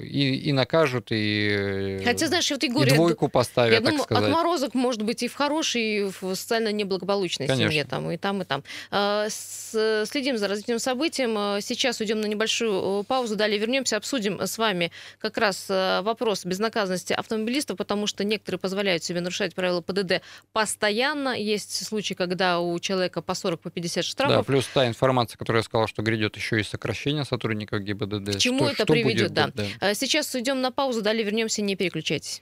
и, 0.03 0.35
и 0.37 0.53
накажут, 0.53 1.09
и, 1.11 2.01
Хотя, 2.05 2.27
знаешь, 2.27 2.51
вот, 2.51 2.63
Егор, 2.63 2.87
и 2.87 2.91
двойку 2.91 3.29
поставят, 3.29 3.73
я 3.73 3.81
думаю, 3.81 4.03
сказать. 4.03 4.25
отморозок 4.25 4.75
может 4.75 5.03
быть 5.03 5.23
и 5.23 5.29
в 5.29 5.35
хорошей, 5.35 5.83
и 5.83 6.03
в 6.03 6.35
социально 6.35 6.73
неблагополучной 6.73 7.47
Конечно. 7.47 7.71
семье, 7.71 7.85
там, 7.85 8.11
и 8.11 8.17
там, 8.17 8.43
и 8.43 8.45
там. 8.45 8.65
А, 8.91 9.29
следим 9.31 10.39
за 10.39 10.49
развитием 10.49 10.79
событий. 10.79 11.27
А, 11.29 11.61
сейчас 11.61 12.01
уйдем 12.01 12.21
на 12.21 12.27
небольшую 12.27 13.05
паузу, 13.05 13.37
далее 13.37 13.59
вернемся, 13.59 13.97
обсудим 13.97 14.41
с 14.41 14.59
вами 14.59 14.91
как 15.19 15.39
раз 15.39 15.67
а, 15.69 16.03
вопрос 16.03 16.45
безнаказанности 16.45 17.13
автомобилистов, 17.13 17.77
потому 17.77 18.07
что 18.07 18.25
некоторые 18.25 18.59
позволяют 18.59 19.05
себе 19.05 19.21
нарушать 19.21 19.55
правила 19.55 19.81
ПДД 19.81 20.23
постоянно. 20.53 21.39
Есть 21.39 21.87
случаи, 21.87 22.15
когда 22.15 22.61
у 22.61 22.79
человека 22.79 23.23
по 23.23 23.35
40, 23.35 23.61
по 23.61 23.71
50 23.71 24.05
штрафов. 24.05 24.37
Да, 24.37 24.43
плюс 24.43 24.67
та 24.67 24.87
информация, 24.87 25.39
которую 25.39 25.61
я 25.61 25.65
сказал, 25.65 25.87
что 25.87 26.03
грядет 26.03 26.37
еще 26.37 26.61
и 26.61 26.63
сокращение 26.63 27.25
сотрудников 27.25 27.81
ГИБДД. 27.81 28.37
К 28.37 28.39
чему 28.39 28.59
что, 28.59 28.69
это 28.69 28.85
что 28.85 28.93
приведет, 28.93 29.29
будет, 29.29 29.33
да 29.33 29.50
да. 29.55 29.65
Э, 29.81 29.95
сейчас 29.95 30.35
идем 30.37 30.61
на 30.61 30.71
паузу, 30.71 31.03
далее 31.03 31.25
вернемся, 31.25 31.63
не 31.63 31.77
переключайтесь. 31.77 32.41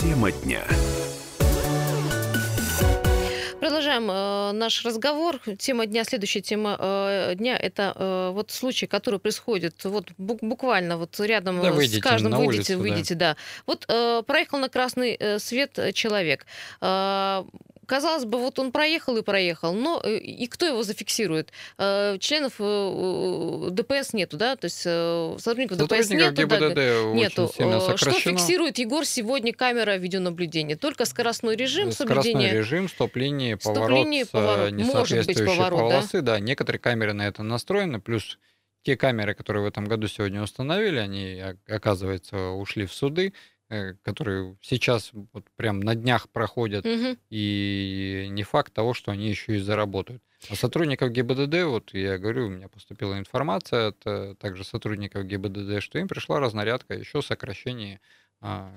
Тема 0.00 0.32
дня. 0.32 0.64
Продолжаем 3.60 4.10
э, 4.10 4.52
наш 4.52 4.84
разговор. 4.84 5.40
Тема 5.58 5.86
дня, 5.86 6.04
следующая 6.04 6.40
тема 6.40 6.76
э, 6.78 7.34
дня, 7.34 7.56
это 7.56 7.92
э, 7.94 8.30
вот 8.32 8.50
случай, 8.50 8.86
который 8.86 9.18
происходит 9.18 9.84
вот 9.84 10.10
бу- 10.18 10.38
буквально 10.40 10.96
вот 10.96 11.18
рядом 11.20 11.60
да, 11.60 11.68
э, 11.68 11.72
выйдите, 11.72 11.98
с 11.98 12.02
каждым 12.02 12.32
выйдете, 12.32 12.76
улицу, 12.76 12.78
выйдете, 12.78 13.14
да. 13.14 13.34
да. 13.34 13.36
Вот 13.66 13.84
э, 13.88 14.22
проехал 14.26 14.58
на 14.58 14.68
красный 14.68 15.16
э, 15.18 15.38
свет 15.38 15.78
э, 15.78 15.92
человек. 15.92 16.46
Э, 16.80 17.44
Казалось 17.86 18.24
бы, 18.24 18.38
вот 18.38 18.58
он 18.58 18.72
проехал 18.72 19.16
и 19.16 19.22
проехал, 19.22 19.72
но 19.72 20.00
э, 20.04 20.16
и 20.18 20.46
кто 20.46 20.66
его 20.66 20.82
зафиксирует? 20.82 21.52
Э, 21.78 22.18
Членов 22.18 22.54
э, 22.58 23.68
ДПС 23.70 24.12
нету, 24.12 24.36
да? 24.36 24.56
То 24.56 24.66
есть 24.66 24.80
сотрудников 25.42 25.78
ДПС 25.78 26.10
нету. 26.10 26.34
да, 26.34 26.42
ГИБДД 26.42 27.14
Нету. 27.14 27.52
сильно 27.56 27.76
Э, 27.76 27.96
Что 27.96 28.12
фиксирует 28.12 28.78
Егор 28.78 29.04
сегодня 29.04 29.52
камера 29.52 29.96
видеонаблюдения? 29.96 30.76
Только 30.76 31.04
скоростной 31.04 31.56
режим 31.56 31.92
Скоростной 31.92 32.50
режим, 32.50 32.88
стоп-линии, 32.88 33.56
Стоп-линии, 33.58 34.24
поворот, 34.24 34.26
с, 34.26 34.28
э, 34.28 34.32
поворот. 34.32 34.64
Быть, 34.72 34.86
несоответствующей 34.86 35.46
поворот, 35.46 35.78
да? 35.78 35.96
полосы. 35.96 36.20
Да? 36.22 36.40
некоторые 36.40 36.80
камеры 36.80 37.12
на 37.12 37.26
это 37.26 37.42
настроены, 37.42 38.00
плюс 38.00 38.38
те 38.82 38.96
камеры, 38.96 39.34
которые 39.34 39.64
в 39.64 39.66
этом 39.66 39.84
году 39.86 40.06
сегодня 40.08 40.42
установили, 40.42 40.98
они, 40.98 41.40
о- 41.40 41.56
оказывается, 41.68 42.50
ушли 42.50 42.86
в 42.86 42.92
суды, 42.92 43.32
которые 44.02 44.56
сейчас 44.60 45.10
вот 45.32 45.44
прям 45.56 45.80
на 45.80 45.94
днях 45.94 46.28
проходят, 46.30 46.84
Мгм. 46.84 47.18
и 47.30 48.26
не 48.30 48.42
факт 48.44 48.72
того, 48.72 48.94
что 48.94 49.10
они 49.12 49.28
еще 49.28 49.56
и 49.56 49.58
заработают. 49.58 50.22
А 50.50 50.54
сотрудников 50.54 51.10
ГИБДД, 51.10 51.64
вот 51.64 51.94
я 51.94 52.18
говорю, 52.18 52.46
у 52.46 52.50
меня 52.50 52.68
поступила 52.68 53.18
информация 53.18 53.88
от 53.88 53.96
э, 54.06 54.34
также 54.38 54.64
сотрудников 54.64 55.24
ГИБДД, 55.24 55.82
что 55.82 55.98
им 55.98 56.08
пришла 56.08 56.38
разнарядка 56.40 56.94
еще 56.94 57.22
сокращение 57.22 58.00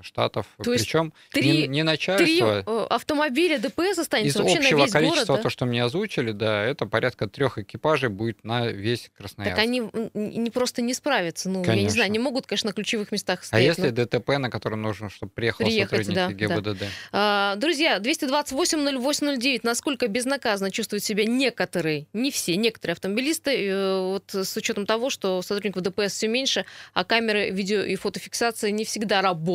штатов. 0.02 0.48
То 0.64 0.74
есть 0.74 0.86
Причем 0.86 1.14
Три, 1.32 1.44
не, 1.44 1.58
не 1.68 1.68
три 1.68 1.84
начальство, 1.84 2.64
э, 2.66 2.86
автомобиля 2.90 3.60
ДПС 3.60 3.94
из 3.94 4.00
останется 4.00 4.40
вообще 4.40 4.56
на 4.60 4.66
общего 4.66 4.84
весь 4.84 4.92
количества, 4.92 5.26
город, 5.26 5.38
да? 5.38 5.44
то, 5.44 5.50
что 5.50 5.66
мне 5.66 5.84
озвучили, 5.84 6.32
да, 6.32 6.64
это 6.64 6.86
порядка 6.86 7.28
трех 7.28 7.58
экипажей 7.58 8.10
будет 8.10 8.44
на 8.44 8.68
весь 8.68 9.12
Красноярск. 9.18 9.56
Так 9.56 9.64
они 9.64 9.84
не 10.14 10.50
просто 10.50 10.82
не 10.82 10.94
справятся. 10.94 11.50
Ну, 11.50 11.56
я 11.56 11.60
не 11.60 11.66
Конечно. 11.66 11.90
знаю, 11.92 12.12
не 12.12 12.20
могут, 12.20 12.48
конечно, 12.48 12.70
на 12.70 12.74
ключевых 12.74 13.12
местах 13.12 13.42
А 13.42 13.46
стоять. 13.46 13.78
если 13.78 13.90
но- 13.92 14.06
ДТП, 14.06 14.30
на 14.38 14.50
котором 14.50 14.82
нужно, 14.82 15.10
чтобы 15.10 15.32
приехал 15.34 15.66
Приехать, 15.66 16.06
сотрудник 16.06 16.38
да, 16.38 16.48
да. 16.48 16.56
ГИБДД? 16.56 16.84
А, 17.12 17.56
Друзья, 17.58 18.00
228-08-09, 18.00 19.60
насколько 19.64 20.08
безнаказанно 20.08 20.72
чувствуют 20.72 21.04
себя 21.04 21.26
некоторые, 21.26 22.08
не 22.14 22.32
все, 22.32 22.56
некоторые 22.56 22.94
автомобилисты, 22.94 23.68
э, 23.68 24.02
вот 24.02 24.34
с 24.34 24.56
учетом 24.58 24.86
того, 24.86 25.10
что 25.10 25.42
сотрудников 25.42 25.84
ДПС 25.84 26.14
все 26.14 26.28
меньше, 26.28 26.66
а 26.94 27.04
камеры 27.04 27.50
видео 27.52 27.82
и 27.82 27.96
фотофиксации 27.96 28.72
не 28.72 28.86
всегда 28.86 29.22
работают, 29.22 29.49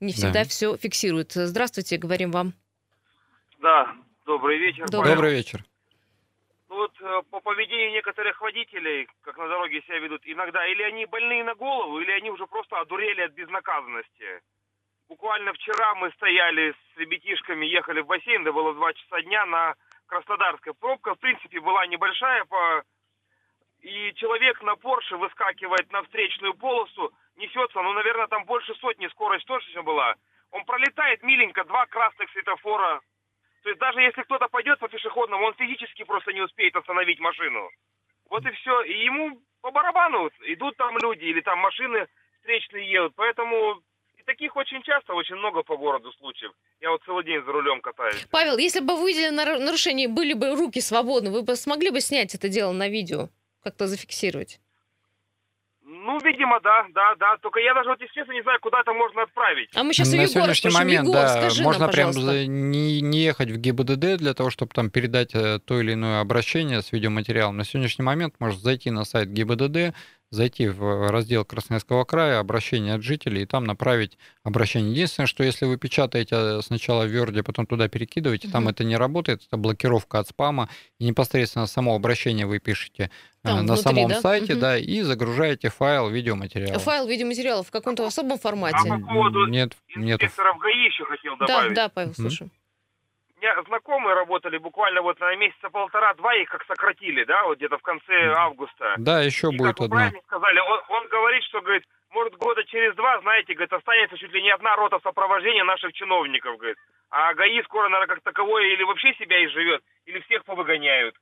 не 0.00 0.12
всегда 0.12 0.42
Да. 0.42 0.48
все 0.48 0.76
фиксируют. 0.76 1.32
Здравствуйте, 1.32 1.96
говорим 1.96 2.30
вам. 2.30 2.52
Да, 3.58 3.94
добрый 4.26 4.58
вечер. 4.58 4.86
Добрый. 4.88 5.14
Добрый 5.14 5.34
вечер. 5.34 5.64
Ну 6.68 6.76
вот 6.76 6.92
э, 7.00 7.22
по 7.30 7.40
поведению 7.40 7.92
некоторых 7.92 8.40
водителей, 8.40 9.08
как 9.22 9.38
на 9.38 9.48
дороге 9.48 9.80
себя 9.82 9.98
ведут, 9.98 10.20
иногда 10.24 10.66
или 10.66 10.82
они 10.82 11.06
больные 11.06 11.42
на 11.44 11.54
голову, 11.54 11.98
или 12.00 12.10
они 12.10 12.30
уже 12.30 12.46
просто 12.46 12.78
одурели 12.78 13.22
от 13.22 13.32
безнаказанности. 13.32 14.42
Буквально 15.08 15.54
вчера 15.54 15.94
мы 15.94 16.10
стояли 16.12 16.72
с 16.72 16.98
ребятишками, 16.98 17.64
ехали 17.64 18.00
в 18.02 18.06
бассейн, 18.06 18.44
да 18.44 18.52
было 18.52 18.74
2 18.74 18.92
часа 18.92 19.22
дня 19.22 19.46
на 19.46 19.74
Краснодарской. 20.06 20.74
Пробка, 20.74 21.14
в 21.14 21.18
принципе, 21.18 21.60
была 21.60 21.86
небольшая, 21.86 22.44
по... 22.44 22.82
и 23.80 24.12
человек 24.16 24.62
на 24.62 24.76
Порше 24.76 25.16
выскакивает 25.16 25.90
на 25.92 26.02
встречную 26.02 26.52
полосу, 26.54 27.12
несется, 27.38 27.80
ну, 27.80 27.92
наверное, 27.92 28.26
там 28.26 28.44
больше 28.44 28.74
сотни 28.76 29.08
скорость 29.08 29.46
точно 29.46 29.82
была. 29.82 30.14
Он 30.50 30.64
пролетает 30.64 31.22
миленько, 31.22 31.64
два 31.64 31.86
красных 31.86 32.30
светофора, 32.32 33.00
то 33.62 33.68
есть 33.70 33.80
даже 33.80 34.00
если 34.00 34.22
кто-то 34.22 34.48
пойдет 34.48 34.78
по 34.78 34.88
пешеходному, 34.88 35.46
он 35.46 35.54
физически 35.54 36.04
просто 36.04 36.32
не 36.32 36.40
успеет 36.40 36.74
остановить 36.76 37.18
машину. 37.18 37.68
Вот 38.30 38.44
и 38.46 38.50
все. 38.52 38.82
И 38.82 39.04
ему 39.04 39.40
по 39.60 39.70
барабану 39.70 40.30
идут 40.46 40.76
там 40.76 40.96
люди 40.98 41.24
или 41.24 41.40
там 41.40 41.58
машины 41.58 42.06
встречные 42.38 42.90
едут. 42.90 43.14
Поэтому 43.16 43.82
и 44.16 44.22
таких 44.22 44.56
очень 44.56 44.82
часто, 44.82 45.14
очень 45.14 45.34
много 45.36 45.62
по 45.62 45.76
городу 45.76 46.12
случаев. 46.12 46.52
Я 46.80 46.90
вот 46.90 47.02
целый 47.04 47.24
день 47.24 47.42
за 47.44 47.52
рулем 47.52 47.80
катаюсь. 47.80 48.26
Павел, 48.30 48.56
если 48.58 48.80
бы 48.80 48.94
вы 48.96 49.04
увидели 49.04 49.30
нар- 49.30 49.58
нарушение, 49.58 50.08
были 50.08 50.34
бы 50.34 50.54
руки 50.54 50.80
свободны, 50.80 51.30
вы 51.30 51.42
бы 51.42 51.56
смогли 51.56 51.90
бы 51.90 52.00
снять 52.00 52.34
это 52.34 52.48
дело 52.48 52.72
на 52.72 52.88
видео, 52.88 53.28
как-то 53.62 53.86
зафиксировать? 53.86 54.60
Ну, 56.04 56.18
видимо, 56.20 56.60
да, 56.60 56.86
да, 56.94 57.14
да. 57.18 57.36
Только 57.42 57.60
я 57.60 57.74
даже 57.74 57.88
вот, 57.88 58.00
естественно, 58.00 58.34
не 58.34 58.42
знаю, 58.42 58.58
куда 58.60 58.80
это 58.80 58.92
можно 58.92 59.22
отправить. 59.22 59.70
А 59.74 59.82
мы 59.82 59.92
сейчас 59.92 60.12
на 60.12 60.26
сегодняшний 60.26 60.70
спросим. 60.70 60.78
момент, 60.78 61.08
Егор, 61.08 61.22
да, 61.22 61.28
скажи 61.28 61.62
можно 61.62 61.82
нам, 61.86 61.90
прям 61.90 62.08
пожалуйста. 62.08 62.46
не, 62.46 63.00
не 63.00 63.18
ехать 63.18 63.50
в 63.50 63.56
ГИБДД 63.56 64.16
для 64.16 64.34
того, 64.34 64.50
чтобы 64.50 64.72
там 64.74 64.90
передать 64.90 65.34
э, 65.34 65.58
то 65.58 65.80
или 65.80 65.94
иное 65.94 66.20
обращение 66.20 66.82
с 66.82 66.92
видеоматериалом. 66.92 67.56
На 67.56 67.64
сегодняшний 67.64 68.04
момент 68.04 68.34
можно 68.38 68.60
зайти 68.60 68.90
на 68.90 69.04
сайт 69.04 69.28
ГИБДД, 69.30 69.94
зайти 70.30 70.68
в 70.68 71.10
раздел 71.10 71.44
Красноярского 71.44 72.04
края, 72.04 72.38
обращение 72.38 72.94
от 72.94 73.02
жителей, 73.02 73.42
и 73.42 73.46
там 73.46 73.64
направить 73.64 74.18
обращение. 74.44 74.90
Единственное, 74.92 75.26
что 75.26 75.42
если 75.44 75.64
вы 75.64 75.78
печатаете 75.78 76.36
э, 76.36 76.60
сначала 76.62 77.04
в 77.06 77.08
Word, 77.08 77.42
потом 77.42 77.66
туда 77.66 77.88
перекидываете, 77.88 78.48
там 78.48 78.64
Мгм. 78.64 78.70
это 78.70 78.84
не 78.84 78.96
работает, 78.96 79.42
это 79.46 79.56
блокировка 79.56 80.18
от 80.18 80.28
спама, 80.28 80.68
и 80.98 81.04
непосредственно 81.04 81.66
само 81.66 81.94
обращение 81.94 82.46
вы 82.46 82.58
пишете 82.58 83.04
э, 83.04 83.08
Там, 83.48 83.56
на 83.58 83.62
внутри, 83.74 83.82
самом 83.82 84.08
да? 84.08 84.20
сайте, 84.20 84.52
Мгм. 84.52 84.60
да, 84.60 84.78
и 84.78 85.00
загружаете 85.02 85.70
файл 85.70 86.08
видеоматериала. 86.10 86.78
Файл 86.78 87.06
видеоматериалов 87.08 87.66
в 87.68 87.70
каком-то 87.70 88.06
особом 88.06 88.32
А 88.34 88.38
формате. 88.38 88.88
по 88.88 88.98
поводу 88.98 89.46
Нет, 89.46 89.76
нет. 89.96 90.20
инспекторов 90.22 90.58
ГАИ 90.58 90.86
еще 90.86 91.04
хотел 91.04 91.36
Да, 91.38 91.46
добавить. 91.46 91.74
да, 91.74 91.88
Павел, 91.88 92.10
Мгм. 92.10 92.14
слушаю. 92.16 92.50
У 93.38 93.40
меня 93.40 93.54
знакомые 93.68 94.16
работали 94.16 94.58
буквально 94.58 95.00
вот 95.00 95.20
на 95.20 95.36
месяца 95.36 95.70
полтора-два, 95.70 96.34
их 96.34 96.48
как 96.48 96.64
сократили, 96.66 97.22
да, 97.22 97.44
вот 97.44 97.58
где-то 97.58 97.78
в 97.78 97.82
конце 97.82 98.32
августа. 98.34 98.96
Да, 98.98 99.22
еще 99.22 99.50
И 99.52 99.56
будет 99.56 99.76
как 99.76 99.78
вы 99.78 99.88
правильно 99.88 100.20
сказали, 100.26 100.58
он, 100.58 100.80
он 100.88 101.06
говорит, 101.06 101.44
что, 101.44 101.60
говорит, 101.60 101.84
может, 102.10 102.34
года 102.34 102.64
через 102.64 102.96
два, 102.96 103.20
знаете, 103.20 103.54
говорит, 103.54 103.72
останется 103.72 104.18
чуть 104.18 104.32
ли 104.32 104.42
не 104.42 104.50
одна 104.50 104.74
рота 104.74 104.98
сопровождения 105.04 105.62
наших 105.62 105.92
чиновников, 105.92 106.56
говорит. 106.56 106.78
А 107.10 107.32
ГАИ 107.34 107.62
скоро, 107.62 107.88
наверное, 107.88 108.16
как 108.16 108.24
таковое 108.24 108.74
или 108.74 108.82
вообще 108.82 109.14
себя 109.14 109.44
изживет, 109.46 109.84
или 110.06 110.18
всех 110.22 110.44
повыгоняют. 110.44 111.14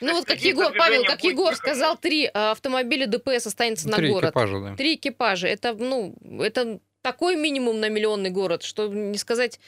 Ну 0.00 0.12
вот 0.14 0.24
как 0.24 0.38
Егор, 0.38 0.72
Павел, 0.76 1.04
как 1.04 1.20
будет 1.20 1.32
Егор 1.34 1.54
сказал, 1.54 1.96
три 1.96 2.28
а, 2.34 2.50
автомобиля 2.50 3.06
ДПС 3.06 3.46
останется 3.46 3.88
на 3.88 3.96
Три 3.96 4.08
город. 4.08 4.30
экипажа, 4.30 4.58
да. 4.60 4.74
Три 4.74 4.96
экипажа. 4.96 5.46
Это, 5.46 5.74
ну, 5.74 6.16
это 6.40 6.80
такой 7.00 7.36
минимум 7.36 7.78
на 7.78 7.88
миллионный 7.88 8.30
город, 8.30 8.64
что 8.64 8.88
не 8.88 9.18
сказать... 9.18 9.60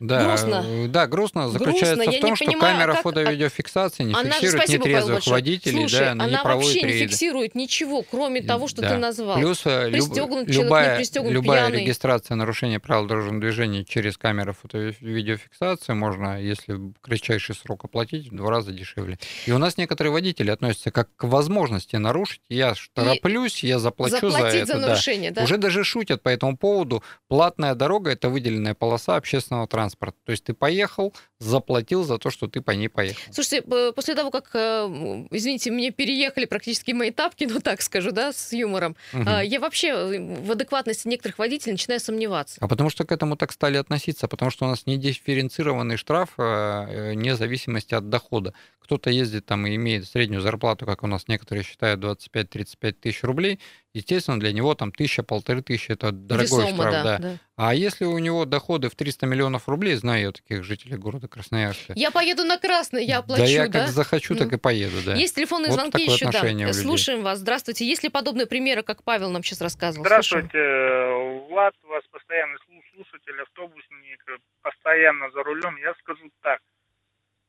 Да, 0.00 0.24
Грустно. 0.24 0.64
Да, 0.88 1.06
грустно 1.06 1.42
Грустно. 1.42 1.58
заключается 1.58 2.02
Я 2.04 2.10
в 2.10 2.12
не 2.14 2.20
том, 2.20 2.36
что 2.36 2.44
понимаю, 2.46 2.74
камера 2.76 2.92
как- 2.94 3.02
фото-видеофиксации 3.02 4.02
не 4.04 4.12
Она 4.14 4.24
же, 4.24 4.30
фиксирует 4.32 4.66
Павел, 4.66 4.78
нетрезвых 4.80 5.12
большое. 5.14 5.34
водителей, 5.34 5.78
Слушай, 5.80 6.00
да, 6.00 6.10
она 6.12 6.26
не 6.26 6.38
проводит 6.38 6.66
вообще 6.72 6.82
не 6.86 6.92
рейды. 6.92 7.08
фиксирует 7.08 7.54
ничего, 7.54 8.02
кроме 8.02 8.42
того, 8.42 8.68
что 8.68 8.82
Да. 8.82 8.88
ты 8.90 8.96
назвал. 8.98 9.38
Плюс 9.38 9.62
э, 9.64 9.88
люб- 9.90 9.92
Пристёгнут 10.08 10.46
человек, 10.46 10.48
не 10.48 10.62
любая, 10.64 10.96
пристёгнут, 10.96 11.32
любая 11.32 11.60
пьяный. 11.66 11.80
регистрация 11.82 12.34
нарушения 12.34 12.80
правил 12.80 13.06
дорожного 13.06 13.40
движения 13.40 13.84
через 13.84 14.16
камеру 14.18 14.52
фото-видеофиксации 14.60 15.92
можно, 15.94 16.40
если 16.40 16.72
в 16.74 16.92
кратчайший 17.00 17.54
срок 17.54 17.84
оплатить, 17.84 18.30
в 18.32 18.36
два 18.36 18.50
раза 18.50 18.72
дешевле. 18.72 19.18
И 19.46 19.52
у 19.52 19.58
нас 19.58 19.76
некоторые 19.76 20.12
водители 20.12 20.50
относятся 20.50 20.90
как 20.90 21.08
к 21.16 21.24
возможности 21.24 21.96
нарушить. 21.96 22.40
Я 22.48 22.74
тороплюсь, 22.94 23.62
я 23.64 23.78
заплачу 23.78 24.30
за 24.30 24.38
это. 24.46 24.66
за 24.66 24.72
да. 24.74 24.78
нарушение, 24.88 25.30
да. 25.30 25.44
Уже 25.44 25.56
даже 25.56 25.84
шутят 25.84 26.22
по 26.22 26.28
этому 26.28 26.56
поводу. 26.56 27.02
Платная 27.28 27.74
дорога– 27.74 28.10
это 28.12 28.28
выделенная 28.28 28.74
полоса 28.74 29.16
общественного 29.16 29.66
транспорта. 29.66 29.83
То 29.90 30.32
есть 30.32 30.44
ты 30.44 30.54
поехал, 30.54 31.14
заплатил 31.38 32.04
за 32.04 32.18
то, 32.18 32.30
что 32.30 32.48
ты 32.48 32.60
по 32.60 32.70
ней 32.72 32.88
поехал. 32.88 33.20
Слушайте, 33.32 33.92
после 33.92 34.14
того, 34.14 34.30
как, 34.30 34.50
э, 34.54 34.86
извините, 35.30 35.70
мне 35.70 35.90
переехали 35.90 36.46
практически 36.46 36.92
мои 36.92 37.10
тапки, 37.10 37.44
ну 37.50 37.60
так 37.60 37.82
скажу, 37.82 38.10
да, 38.10 38.32
с 38.32 38.52
юмором, 38.52 38.96
а, 39.12 39.42
я 39.42 39.60
вообще 39.60 39.88
э, 39.88 40.40
в 40.40 40.50
адекватности 40.52 41.08
некоторых 41.08 41.38
водителей 41.38 41.72
начинаю 41.72 42.00
сомневаться. 42.00 42.58
А 42.60 42.68
потому 42.68 42.90
что 42.90 43.04
к 43.04 43.12
этому 43.12 43.36
так 43.36 43.52
стали 43.52 43.76
относиться, 43.76 44.28
потому 44.28 44.50
что 44.50 44.66
у 44.66 44.68
нас 44.68 44.86
не 44.86 44.96
дифференцированный 44.96 45.96
штраф 45.96 46.30
э, 46.38 47.12
вне 47.14 47.36
зависимости 47.36 47.94
от 47.94 48.08
дохода. 48.08 48.54
Кто-то 48.78 49.10
ездит 49.10 49.46
там 49.46 49.66
и 49.66 49.76
имеет 49.76 50.06
среднюю 50.06 50.42
зарплату, 50.42 50.84
как 50.84 51.02
у 51.02 51.06
нас 51.06 51.26
некоторые 51.26 51.64
считают, 51.64 52.00
25-35 52.00 52.92
тысяч 52.92 53.22
рублей. 53.22 53.58
Естественно, 53.94 54.40
для 54.40 54.52
него 54.52 54.74
там 54.74 54.90
тысяча, 54.90 55.22
полторы 55.22 55.62
тысячи– 55.62 55.92
это 55.92 56.10
дорогой 56.10 56.46
Весомо, 56.46 56.68
штраф. 56.74 56.92
да, 56.92 57.02
да. 57.04 57.18
да. 57.18 57.38
А 57.56 57.74
если 57.74 58.04
у 58.04 58.18
него 58.18 58.44
доходы 58.44 58.88
в 58.88 58.96
300 58.96 59.26
миллионов 59.26 59.68
рублей, 59.68 59.94
знаю 59.94 60.20
я 60.22 60.32
таких 60.32 60.64
жителей 60.64 60.96
города 60.96 61.28
Красноярска. 61.28 61.92
Я 61.94 62.10
поеду 62.10 62.42
на 62.42 62.58
красный, 62.58 63.04
я 63.04 63.18
оплачу, 63.18 63.44
да 63.44 63.48
я 63.48 63.68
да? 63.68 63.80
как 63.80 63.88
захочу, 63.90 64.34
так 64.34 64.50
Ну. 64.50 64.56
и 64.56 64.60
поеду, 64.60 64.96
да. 65.06 65.14
Есть 65.14 65.36
телефонные 65.36 65.70
Вот 65.70 65.78
звонки 65.78 66.02
еще, 66.02 66.28
да. 66.28 66.72
Слушаем 66.72 67.22
вас. 67.22 67.38
Здравствуйте. 67.38 67.86
Есть 67.86 68.02
ли 68.02 68.08
подобные 68.08 68.46
примеры, 68.46 68.82
как 68.82 69.04
Павел 69.04 69.30
нам 69.30 69.44
сейчас 69.44 69.60
рассказывал? 69.60 70.04
Слушаем. 70.04 70.48
Здравствуйте, 70.48 71.46
Влад, 71.48 71.74
у 71.84 71.86
вас 71.86 72.02
постоянный 72.10 72.58
слу- 72.68 72.82
слушатель, 72.96 73.40
автобусник, 73.42 74.20
э, 74.26 74.38
постоянно 74.62 75.30
за 75.30 75.44
рулем. 75.44 75.76
Я 75.76 75.94
скажу 76.00 76.28
так, 76.42 76.58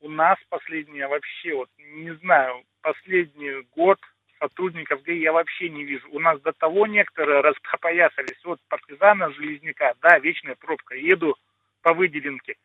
у 0.00 0.08
нас 0.08 0.38
последнее 0.48 1.08
вообще, 1.08 1.54
вот 1.56 1.68
не 1.78 2.14
знаю, 2.22 2.62
последний 2.82 3.66
год 3.74 3.98
сотрудников 4.38 5.02
ГАИ 5.02 5.20
я 5.20 5.32
вообще 5.32 5.68
не 5.68 5.84
вижу. 5.84 6.06
У 6.10 6.20
нас 6.20 6.40
до 6.40 6.52
того 6.52 6.86
некоторые 6.86 7.40
распоясались. 7.40 8.44
Вот 8.44 8.60
партизана 8.68 9.30
Железняка, 9.32 9.94
да, 10.00 10.18
вечная 10.18 10.54
пробка. 10.54 10.94
Еду 10.94 11.36
по 11.82 11.94
выделенке. 11.94 12.56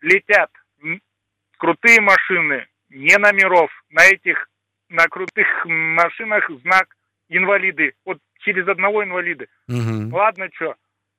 Летят 0.00 0.50
крутые 1.62 2.00
машины, 2.00 2.66
не 2.90 3.16
номеров. 3.18 3.70
На 3.90 4.04
этих, 4.06 4.48
на 4.88 5.06
крутых 5.06 5.46
машинах 5.64 6.50
знак 6.62 6.88
инвалиды. 7.28 7.94
Вот 8.04 8.18
через 8.40 8.66
одного 8.66 9.04
инвалида. 9.04 9.46
Угу. 9.68 10.16
Ладно, 10.16 10.48
что, 10.54 10.74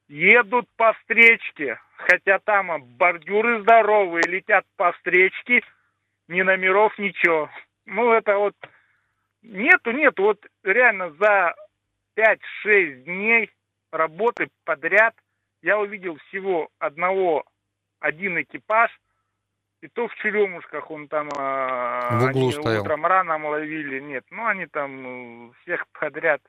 едут 0.09 0.65
по 0.75 0.91
встречке, 0.93 1.79
хотя 1.95 2.39
там 2.39 2.83
бордюры 2.97 3.61
здоровые, 3.61 4.23
летят 4.27 4.65
по 4.75 4.91
встречке, 4.91 5.61
ни 6.27 6.41
номеров, 6.41 6.97
ничего. 6.97 7.49
Ну, 7.85 8.11
это 8.11 8.37
вот... 8.37 8.55
Нету, 9.43 9.91
нету. 9.91 10.23
Вот 10.23 10.45
реально 10.63 11.11
за 11.19 11.53
5-6 12.15 13.03
дней 13.03 13.51
работы 13.91 14.49
подряд 14.63 15.15
я 15.61 15.77
увидел 15.79 16.17
всего 16.27 16.69
одного, 16.79 17.43
один 17.99 18.41
экипаж, 18.41 18.91
и 19.81 19.87
то 19.87 20.07
в 20.07 20.15
Черемушках 20.15 20.89
он 20.91 21.07
там... 21.07 21.29
А, 21.37 22.17
в 22.19 22.23
углу 22.25 22.49
они 22.49 22.51
стоял. 22.51 22.81
утром 22.81 23.05
рано 23.05 23.49
ловили. 23.49 23.99
Нет, 23.99 24.25
ну 24.29 24.45
они 24.45 24.65
там 24.65 25.49
э, 25.49 25.53
всех 25.61 25.85
подряд 25.89 26.41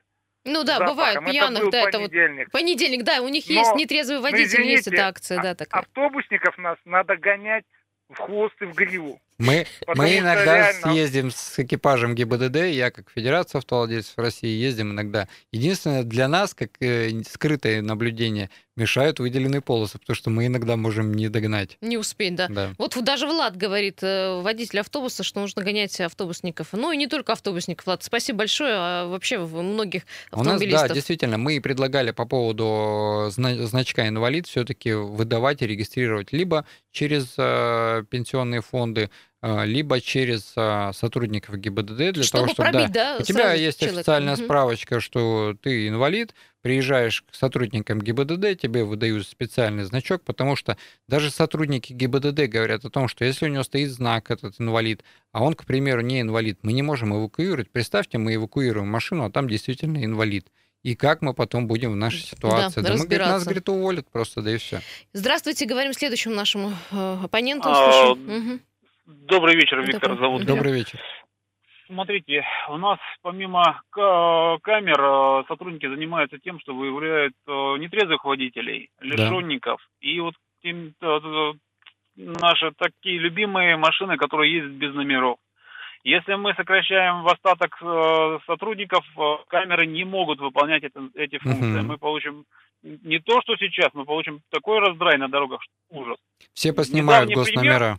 ну 0.45 0.63
да, 0.63 0.77
запахом. 0.77 0.95
бывает 0.95 1.25
пьяных, 1.25 1.61
это 1.63 1.71
да, 1.71 1.81
это 1.89 1.99
вот 1.99 2.11
понедельник, 2.51 3.03
да, 3.03 3.21
у 3.21 3.27
них 3.27 3.45
Но, 3.49 3.55
есть 3.55 3.75
нетрезвый 3.75 4.19
водитель, 4.19 4.41
ну, 4.41 4.47
извините, 4.47 4.71
есть 4.73 4.87
эта 4.87 5.07
акция, 5.07 5.41
да, 5.41 5.55
такая. 5.55 5.81
Автобусников 5.81 6.57
нас 6.59 6.77
надо 6.85 7.17
гонять 7.17 7.65
в 8.09 8.19
хвост 8.19 8.55
и 8.61 8.65
в 8.65 8.75
гриву. 8.75 9.19
Мы, 9.37 9.65
мы 9.95 10.17
иногда 10.17 10.55
реально... 10.55 10.91
съездим 10.91 11.31
с 11.31 11.59
экипажем 11.59 12.15
ГИБДД, 12.15 12.55
я 12.71 12.91
как 12.91 13.09
Федерация 13.13 13.59
автовладельцев 13.59 14.17
России 14.17 14.49
ездим 14.49 14.91
иногда. 14.91 15.27
Единственное, 15.51 16.03
для 16.03 16.27
нас, 16.27 16.53
как 16.53 16.71
э, 16.79 17.11
скрытое 17.29 17.81
наблюдение, 17.81 18.49
мешают 18.75 19.19
выделенные 19.19 19.61
полосы, 19.61 19.97
потому 19.99 20.15
что 20.15 20.29
мы 20.29 20.47
иногда 20.47 20.75
можем 20.75 21.13
не 21.13 21.29
догнать. 21.29 21.77
Не 21.81 21.97
успеть, 21.97 22.35
да. 22.35 22.47
да. 22.49 22.71
Вот 22.77 22.97
даже 23.03 23.25
Влад 23.25 23.55
говорит, 23.55 23.99
э, 24.01 24.41
водитель 24.41 24.79
автобуса, 24.79 25.23
что 25.23 25.39
нужно 25.39 25.63
гонять 25.63 25.99
автобусников. 26.01 26.69
Ну 26.73 26.91
и 26.91 26.97
не 26.97 27.07
только 27.07 27.33
автобусников, 27.33 27.85
Влад. 27.85 28.03
Спасибо 28.03 28.39
большое, 28.39 28.73
а 28.75 29.07
вообще 29.07 29.37
многих 29.37 30.03
автомобилистов. 30.31 30.69
У 30.69 30.81
нас, 30.81 30.89
да, 30.89 30.93
действительно, 30.93 31.37
мы 31.37 31.59
предлагали 31.61 32.11
по 32.11 32.25
поводу 32.25 33.29
значка 33.29 34.07
инвалид 34.07 34.47
все-таки 34.47 34.93
выдавать 34.93 35.61
и 35.61 35.67
регистрировать 35.67 36.33
либо 36.33 36.65
через 36.91 37.33
э, 37.37 38.03
пенсионные 38.09 38.61
фонды, 38.61 39.09
либо 39.45 40.01
через 40.01 40.53
а, 40.55 40.91
сотрудников 40.93 41.57
ГИБДД 41.57 42.13
для 42.13 42.23
чтобы 42.23 42.47
того, 42.47 42.53
чтобы 42.53 42.71
пробить, 42.71 42.91
да, 42.91 43.17
у 43.19 43.21
тебя 43.21 43.53
есть 43.53 43.79
человек. 43.79 43.99
официальная 43.99 44.33
угу. 44.33 44.43
справочка, 44.43 44.99
что 44.99 45.55
ты 45.61 45.87
инвалид, 45.87 46.33
приезжаешь 46.61 47.21
к 47.21 47.35
сотрудникам 47.35 48.01
ГИБДД, 48.01 48.59
тебе 48.59 48.83
выдают 48.83 49.27
специальный 49.27 49.83
значок, 49.83 50.23
потому 50.23 50.55
что 50.55 50.77
даже 51.07 51.29
сотрудники 51.29 51.93
ГИБДД 51.93 52.47
говорят 52.49 52.85
о 52.85 52.89
том, 52.89 53.07
что 53.07 53.23
если 53.23 53.45
у 53.45 53.49
него 53.49 53.61
стоит 53.61 53.91
знак 53.91 54.31
этот 54.31 54.59
инвалид, 54.59 55.03
а 55.31 55.43
он, 55.43 55.53
к 55.53 55.65
примеру, 55.65 56.01
не 56.01 56.21
инвалид, 56.21 56.59
мы 56.63 56.73
не 56.73 56.81
можем 56.81 57.15
эвакуировать. 57.15 57.69
Представьте, 57.69 58.17
мы 58.17 58.33
эвакуируем 58.33 58.87
машину, 58.87 59.25
а 59.25 59.31
там 59.31 59.47
действительно 59.47 60.03
инвалид. 60.03 60.47
И 60.81 60.95
как 60.95 61.21
мы 61.21 61.35
потом 61.35 61.67
будем 61.67 61.91
в 61.91 61.95
нашей 61.95 62.21
ситуации? 62.21 62.81
Да, 62.81 62.89
да 62.89 62.97
мы, 62.97 63.05
говорит, 63.05 63.27
нас, 63.27 63.43
говорит, 63.43 63.69
уволят 63.69 64.07
просто, 64.11 64.41
да 64.41 64.53
и 64.53 64.57
все. 64.57 64.81
Здравствуйте, 65.13 65.65
говорим 65.65 65.93
следующему 65.93 66.35
нашему 66.35 66.73
э, 66.91 67.17
оппоненту. 67.23 67.69
А, 67.69 68.11
угу. 68.11 68.59
Добрый 69.05 69.55
вечер, 69.55 69.81
Виктор 69.81 70.09
Добрый. 70.09 70.17
зовут. 70.17 70.45
Добрый 70.45 70.73
вечер. 70.73 70.99
Смотрите, 71.85 72.43
у 72.69 72.77
нас 72.77 72.97
помимо 73.21 73.81
камер 73.91 74.99
э, 74.99 75.43
сотрудники 75.47 75.87
занимаются 75.87 76.39
тем, 76.39 76.59
что 76.59 76.73
выявляют 76.73 77.35
э, 77.45 77.51
нетрезвых 77.51 78.25
водителей, 78.25 78.89
лишенников 78.99 79.79
да. 80.01 80.07
и 80.07 80.19
вот 80.19 80.33
тем, 80.63 80.95
э, 80.99 81.53
наши 82.15 82.71
такие 82.77 83.19
любимые 83.19 83.77
машины, 83.77 84.17
которые 84.17 84.55
ездят 84.55 84.71
без 84.71 84.95
номеров. 84.95 85.37
Если 86.03 86.33
мы 86.35 86.53
сокращаем 86.55 87.23
в 87.23 87.27
остаток 87.27 87.75
сотрудников, 88.45 89.03
камеры 89.47 89.87
не 89.87 90.03
могут 90.03 90.39
выполнять 90.39 90.83
это, 90.83 91.09
эти 91.15 91.39
функции. 91.39 91.79
Угу. 91.79 91.85
Мы 91.87 91.97
получим 91.97 92.45
не 92.83 93.17
то, 93.17 93.41
что 93.41 93.55
сейчас, 93.57 93.89
мы 93.95 94.05
получим 94.05 94.41
такой 94.51 94.79
раздрай 94.79 95.17
на 95.17 95.29
дорогах, 95.29 95.61
что 95.63 95.71
ужас. 95.89 96.17
Все 96.53 96.73
поснимают 96.73 97.31
госномера. 97.31 97.97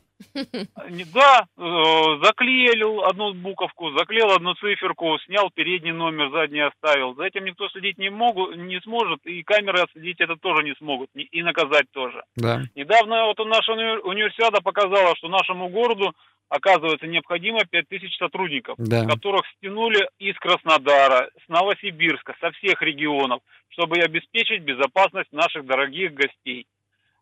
Да, 1.15 1.47
э, 1.57 2.19
заклеил 2.23 3.05
одну 3.05 3.35
буковку, 3.35 3.91
заклеил 3.97 4.31
одну 4.31 4.55
циферку, 4.55 5.19
снял 5.27 5.51
передний 5.51 5.93
номер, 5.93 6.31
задний 6.31 6.61
оставил. 6.61 7.15
За 7.15 7.25
этим 7.25 7.45
никто 7.45 7.69
следить 7.69 7.99
не, 7.99 8.11
могут, 8.11 8.57
не 8.57 8.81
сможет, 8.81 9.25
и 9.25 9.43
камеры 9.43 9.81
отследить 9.81 10.21
это 10.21 10.37
тоже 10.37 10.63
не 10.65 10.75
смогут, 10.77 11.11
и 11.15 11.43
наказать 11.43 11.91
тоже. 11.93 12.23
Да. 12.37 12.63
Недавно 12.75 13.27
вот 13.27 13.39
наша 13.47 13.73
универсиада 13.73 14.61
показала, 14.63 15.15
что 15.17 15.29
нашему 15.29 15.69
городу 15.69 16.15
оказывается 16.49 17.07
необходимо 17.07 17.65
5000 17.65 18.17
сотрудников, 18.19 18.77
да. 18.79 19.05
которых 19.05 19.43
стянули 19.57 20.09
из 20.19 20.37
Краснодара, 20.37 21.31
с 21.45 21.49
Новосибирска, 21.49 22.35
со 22.41 22.51
всех 22.53 22.81
регионов, 22.83 23.41
чтобы 23.69 23.99
обеспечить 23.99 24.63
безопасность 24.63 25.33
наших 25.33 25.67
дорогих 25.67 26.15
гостей. 26.15 26.67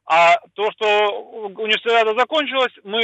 А 0.06 0.36
то, 0.54 0.70
что 0.72 0.86
универсиада 1.56 2.14
закончилась, 2.18 2.72
мы 2.84 3.00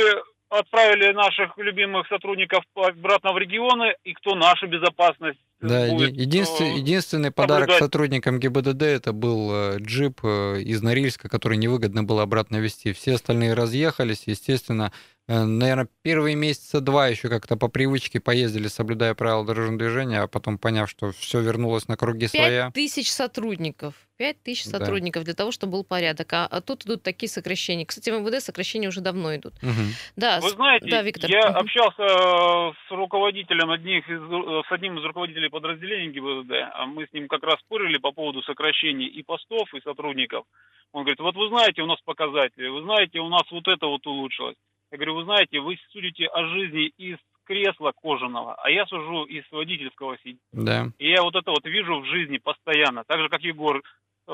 отправили 0.51 1.13
наших 1.13 1.57
любимых 1.59 2.07
сотрудников 2.09 2.65
обратно 2.75 3.33
в 3.33 3.39
регионы, 3.39 3.95
и 4.05 4.13
кто 4.13 4.35
нашу 4.35 4.67
безопасность 4.67 5.39
да, 5.61 5.89
будет 5.89 6.17
единственный, 6.17 6.79
единственный 6.79 7.31
подарок 7.31 7.71
сотрудникам 7.73 8.39
ГИБДД 8.39 8.83
это 8.83 9.13
был 9.13 9.51
э, 9.53 9.79
джип 9.79 10.21
э, 10.23 10.61
из 10.63 10.83
Норильска, 10.83 11.29
который 11.29 11.59
невыгодно 11.59 12.03
было 12.03 12.23
обратно 12.23 12.57
вести. 12.57 12.93
Все 12.93 13.15
остальные 13.15 13.55
разъехались, 13.55 14.25
естественно, 14.27 14.93
Э, 15.31 15.45
наверное, 15.45 15.87
первые 16.03 16.35
месяца 16.35 16.81
два 16.81 17.07
еще 17.07 17.29
как-то 17.29 17.57
по 17.57 17.69
привычке 17.69 18.19
поездили, 18.19 18.67
соблюдая 18.67 19.15
правила 19.15 19.47
дорожного 19.47 19.79
движения, 19.79 20.23
а 20.23 20.27
потом 20.27 20.59
поняв, 20.59 20.91
что 20.91 21.13
все 21.13 21.41
вернулось 21.41 21.87
на 21.87 21.97
круги 21.97 22.27
5 22.27 22.31
своя. 22.31 22.65
Пять 22.65 22.75
тысяч 22.75 23.13
сотрудников. 23.13 23.95
Пять 24.17 24.43
тысяч 24.43 24.65
сотрудников 24.65 25.23
да. 25.23 25.27
для 25.27 25.35
того, 25.35 25.53
чтобы 25.53 25.75
был 25.75 25.85
порядок. 25.85 26.33
А, 26.33 26.47
а 26.47 26.61
тут 26.61 26.85
идут 26.85 27.05
такие 27.05 27.31
сокращения. 27.31 27.87
Кстати, 27.87 28.11
в 28.11 28.21
МВД 28.21 28.43
сокращения 28.43 28.89
уже 28.89 29.01
давно 29.01 29.37
идут. 29.37 29.55
Угу. 29.63 29.73
Да, 30.17 30.41
Вы 30.41 30.51
знаете, 30.51 30.91
да, 30.91 31.03
Виктор. 31.03 31.31
я 31.31 31.49
угу. 31.49 31.61
общался 31.61 32.03
э, 32.03 32.73
с 32.89 32.91
руководителем 32.91 33.71
одних 33.71 34.11
из, 34.11 34.21
э, 34.21 34.63
с 34.69 34.73
одним 34.73 34.99
из 34.99 35.05
руководителей 35.05 35.49
подразделений 35.51 36.13
ГИБДД. 36.13 36.53
А 36.75 36.87
мы 36.87 37.07
с 37.07 37.13
ним 37.13 37.29
как 37.29 37.43
раз 37.43 37.61
спорили 37.61 37.99
по 37.99 38.13
поводу 38.13 38.43
сокращений 38.43 39.07
и 39.07 39.23
постов, 39.23 39.73
и 39.75 39.81
сотрудников. 39.81 40.45
Он 40.93 41.03
говорит, 41.03 41.21
вот 41.21 41.37
вы 41.37 41.49
знаете, 41.49 41.83
у 41.83 41.87
нас 41.87 42.01
показатели, 42.05 42.69
вы 42.69 42.83
знаете, 42.83 43.21
у 43.21 43.29
нас 43.29 43.43
вот 43.51 43.69
это 43.69 43.87
вот 43.87 44.07
улучшилось. 44.07 44.57
Я 44.91 44.99
говорю, 44.99 45.15
вы 45.17 45.25
знаете, 45.25 45.61
вы 45.61 45.79
судите 45.93 46.27
о 46.27 46.47
жизни 46.49 46.87
из 46.99 47.19
кресла 47.45 47.93
кожаного, 47.93 48.55
а 48.55 48.71
я 48.71 48.87
сужу 48.87 49.25
из 49.25 49.45
водительского 49.51 50.17
сидения. 50.19 50.39
Да. 50.53 50.87
И 50.99 51.11
я 51.11 51.23
вот 51.23 51.35
это 51.35 51.51
вот 51.51 51.65
вижу 51.65 52.01
в 52.01 52.07
жизни 52.07 52.39
постоянно. 52.39 53.05
Так 53.05 53.21
же, 53.21 53.29
как 53.29 53.43
Егор 53.43 53.83
э, 54.29 54.33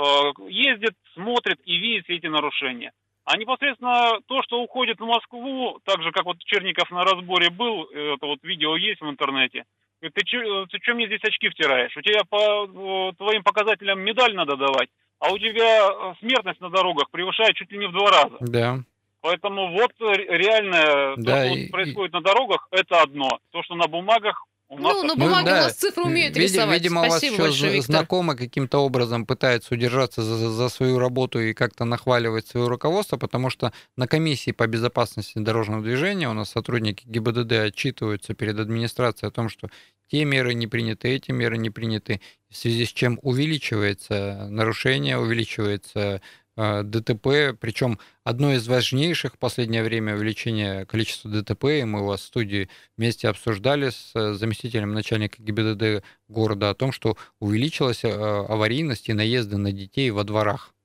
ездит, 0.49 0.95
смотрит 1.15 1.59
и 1.65 1.77
видит 1.77 2.05
все 2.05 2.17
эти 2.17 2.27
нарушения. 2.27 2.93
А 3.25 3.37
непосредственно 3.37 4.21
то, 4.27 4.43
что 4.43 4.63
уходит 4.63 5.01
в 5.01 5.05
Москву, 5.05 5.81
так 5.85 6.01
же, 6.03 6.13
как 6.13 6.27
вот 6.27 6.39
Черников 6.45 6.91
на 6.91 7.03
разборе 7.03 7.51
был, 7.51 7.85
это 7.85 8.25
вот 8.25 8.39
видео 8.45 8.77
есть 8.77 9.01
в 9.01 9.11
интернете, 9.11 9.65
ты 10.01 10.27
что 10.27 10.67
ты 10.67 10.95
мне 10.95 11.07
здесь 11.07 11.25
очки 11.25 11.49
втираешь? 11.49 11.97
У 11.97 12.03
тебя 12.03 12.23
по 12.25 13.13
твоим 13.19 13.43
показателям 13.43 14.01
медаль 14.01 14.35
надо 14.35 14.57
давать, 14.57 14.89
а 15.19 15.33
у 15.33 15.39
тебя 15.39 16.15
смертность 16.21 16.61
на 16.61 16.71
дорогах 16.71 17.11
превышает 17.11 17.55
чуть 17.57 17.71
ли 17.73 17.79
не 17.79 17.89
в 17.89 17.93
два 17.93 18.11
раза. 18.11 18.37
Да. 18.41 18.79
Поэтому 19.23 19.73
вот 19.73 19.93
реально 19.99 21.15
да, 21.17 21.43
то, 21.43 21.49
что 21.49 21.59
и, 21.59 21.69
происходит 21.69 22.13
на 22.13 22.21
дорогах, 22.21 22.69
это 22.71 23.03
одно. 23.03 23.41
То, 23.51 23.63
что 23.65 23.75
на 23.75 23.89
бумагах 23.89 24.45
ну, 24.69 25.03
на 25.05 25.15
бумаге 25.15 25.39
ну, 25.39 25.45
да. 25.45 25.53
у 25.53 25.63
нас 25.65 25.75
цифры 25.75 26.05
умеют 26.05 26.37
Видимо, 26.37 26.45
рисовать. 26.45 26.83
Видимо, 26.83 27.05
Спасибо 27.05 27.35
у 27.35 27.37
вас 27.39 27.55
еще 27.55 27.63
большое, 27.65 27.83
знакомо 27.83 28.37
каким-то 28.37 28.79
образом 28.79 29.25
пытается 29.25 29.75
удержаться 29.75 30.23
за, 30.23 30.51
за 30.51 30.69
свою 30.69 30.99
работу 30.99 31.41
и 31.41 31.53
как-то 31.53 31.85
нахваливать 31.85 32.49
свое 32.49 32.67
руководство, 32.67 33.17
потому 33.17 33.49
что 33.49 33.73
на 33.97 34.09
комиссии 34.09 34.51
по 34.51 34.67
безопасности 34.67 35.39
дорожного 35.39 35.83
движения 35.83 36.29
у 36.29 36.33
нас 36.33 36.51
сотрудники 36.51 37.05
ГИБДД 37.07 37.53
отчитываются 37.53 38.35
перед 38.35 38.59
администрацией 38.59 39.29
о 39.29 39.33
том, 39.33 39.49
что 39.49 39.71
те 40.09 40.25
меры 40.25 40.55
не 40.55 40.67
приняты, 40.67 41.09
эти 41.09 41.31
меры 41.31 41.59
не 41.59 41.71
приняты, 41.71 42.21
в 42.49 42.57
связи 42.57 42.87
с 42.87 42.93
чем 42.93 43.19
увеличивается 43.23 44.47
нарушение, 44.51 45.19
увеличивается 45.19 46.21
ДТП, 46.57 47.55
причем 47.61 47.99
одно 48.25 48.55
из 48.55 48.67
важнейших 48.67 49.35
в 49.35 49.39
последнее 49.39 49.83
время 49.83 50.15
увеличение 50.15 50.87
количества 50.87 51.31
ДТП, 51.31 51.65
и 51.65 51.85
мы 51.85 52.07
вас 52.07 52.23
в 52.23 52.25
студии 52.25 52.69
вместе 52.97 53.29
обсуждали 53.29 53.91
с 53.91 54.13
э, 54.15 54.33
заместителем 54.33 54.95
начальника 54.95 55.43
ГИБДД 55.43 56.05
города 56.29 56.71
о 56.71 56.75
том, 56.75 56.93
что 56.93 57.17
увеличилась 57.41 58.05
э, 58.05 58.09
аварийность 58.09 59.09
и 59.09 59.13
наезды 59.13 59.59
на 59.59 59.71
детей 59.73 60.11
во 60.11 60.25
дворах. 60.25 60.76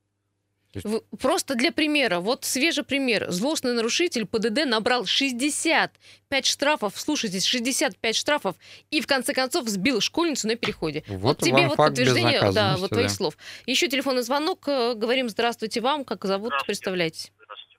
Просто 1.20 1.56
для 1.56 1.72
примера, 1.72 2.20
вот 2.20 2.46
свежий 2.46 2.84
пример. 2.84 3.30
Злостный 3.30 3.74
нарушитель 3.74 4.26
ПДД 4.26 4.66
набрал 4.66 5.06
65 5.06 6.46
штрафов, 6.46 6.98
слушайтесь, 7.00 7.46
65 7.46 8.16
штрафов, 8.16 8.56
и 8.90 9.02
в 9.02 9.08
конце 9.08 9.34
концов 9.34 9.68
сбил 9.68 10.00
школьницу 10.00 10.48
на 10.48 10.56
переходе. 10.56 11.04
Вот, 11.08 11.20
вот 11.22 11.38
тебе 11.40 11.68
вот 11.68 11.78
подтверждение 11.78 12.40
да, 12.52 12.78
вот 12.78 12.90
да. 12.90 12.96
твоих 12.96 13.10
слов. 13.12 13.36
Еще 13.66 13.88
телефонный 13.90 14.22
звонок. 14.24 14.68
э, 14.68 14.94
Говорим 14.94 15.30
здравствуйте 15.30 15.82
вам, 15.82 16.06
как 16.06 16.24
зовут, 16.26 16.48
Здравствуйте. 16.48 16.66
представляйтесь. 16.68 17.32
Здравствуйте. 17.44 17.78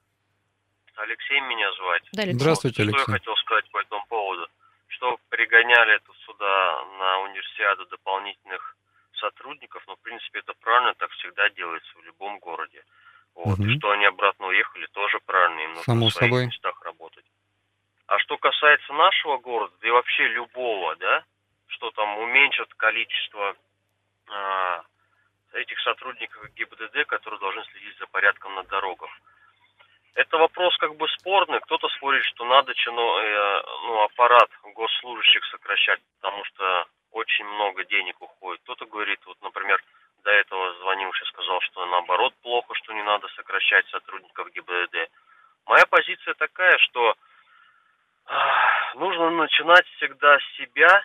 Алексей 0.97 1.41
меня 1.41 1.73
звать. 1.75 2.03
Да, 2.13 2.23
Алексей. 2.23 2.39
Здравствуйте, 2.41 2.75
Что 2.75 2.83
я 2.83 2.89
Алексей. 2.91 3.13
хотел 3.13 3.37
сказать 3.37 3.71
по 3.71 3.79
этому 3.81 4.05
поводу? 4.09 4.47
Что 4.89 5.19
пригоняли 5.31 5.99
тут 6.07 6.17
сюда 6.27 6.85
на 6.99 7.21
универсиаду 7.25 7.87
дополнительных 7.87 8.77
сотрудников, 9.23 9.83
но 9.87 9.95
в 9.97 10.01
принципе 10.01 10.41
это 10.41 10.53
правильно, 10.61 10.95
так 10.95 11.11
всегда 11.13 11.49
делается 11.51 11.93
в 11.99 12.03
любом 12.05 12.39
городе. 12.41 12.83
Вот. 13.35 13.59
Мгм. 13.59 13.79
Что 13.79 13.91
они 13.93 14.05
обратно 14.05 14.47
уехали, 14.49 14.87
тоже 14.93 15.19
правильно, 15.25 15.61
им 15.61 15.69
нужно 15.71 15.85
Само 15.85 16.09
в 16.09 16.13
своих 16.13 16.33
собой. 16.33 16.47
местах 16.47 16.83
работать. 16.83 17.25
А 18.07 18.19
что 18.19 18.37
касается 18.37 18.93
нашего 18.93 19.39
города, 19.39 19.75
да 19.81 19.89
и 19.89 19.91
вообще 19.91 20.29
любого, 20.29 20.97
да, 20.97 21.25
что 21.69 21.91
там 21.93 22.19
уменьшат 22.19 22.69
количество 22.75 23.57
а, 24.29 24.83
этих 25.55 25.79
сотрудников 25.81 26.53
ГИБДД, 26.55 27.07
которые 27.07 27.41
должны 27.41 27.65
следить 27.65 27.99
за 27.99 28.07
порядком 28.09 28.55
на 28.55 28.65
дорогах. 28.65 29.11
Это 30.15 30.37
вопрос 30.37 30.77
как 30.77 30.95
бы 30.97 31.09
спорный. 31.09 31.61
Кто-то 31.61 31.89
спорит, 31.89 32.23
что 32.25 32.45
надо 32.45 32.75
чино, 32.75 33.01
э, 33.01 33.63
ну, 33.87 34.03
аппарат 34.03 34.51
госслужащих 34.75 35.43
сокращать, 35.47 36.01
потому 36.21 36.45
что 36.45 36.87
очень 37.13 37.45
много 37.45 37.85
денег 37.85 38.21
уходит. 38.21 38.63
Кто-то 38.63 38.87
говорит, 38.87 39.21
вот, 39.27 39.41
например, 39.43 39.83
до 40.25 40.31
этого 40.31 40.75
звонивший 40.81 41.27
сказал, 41.29 41.61
что 41.61 41.87
наоборот 41.87 42.35
плохо, 42.43 42.75
что 42.75 42.93
не 42.93 43.03
надо 43.03 43.29
сокращать 43.29 43.87
сотрудников 43.89 44.51
ГИБДД. 44.53 45.11
Моя 45.67 45.87
позиция 45.87 46.35
такая, 46.35 46.77
что 46.79 47.15
а, 48.27 48.95
нужно 48.95 49.31
начинать 49.31 49.87
всегда 49.97 50.39
с 50.39 50.57
себя, 50.57 51.05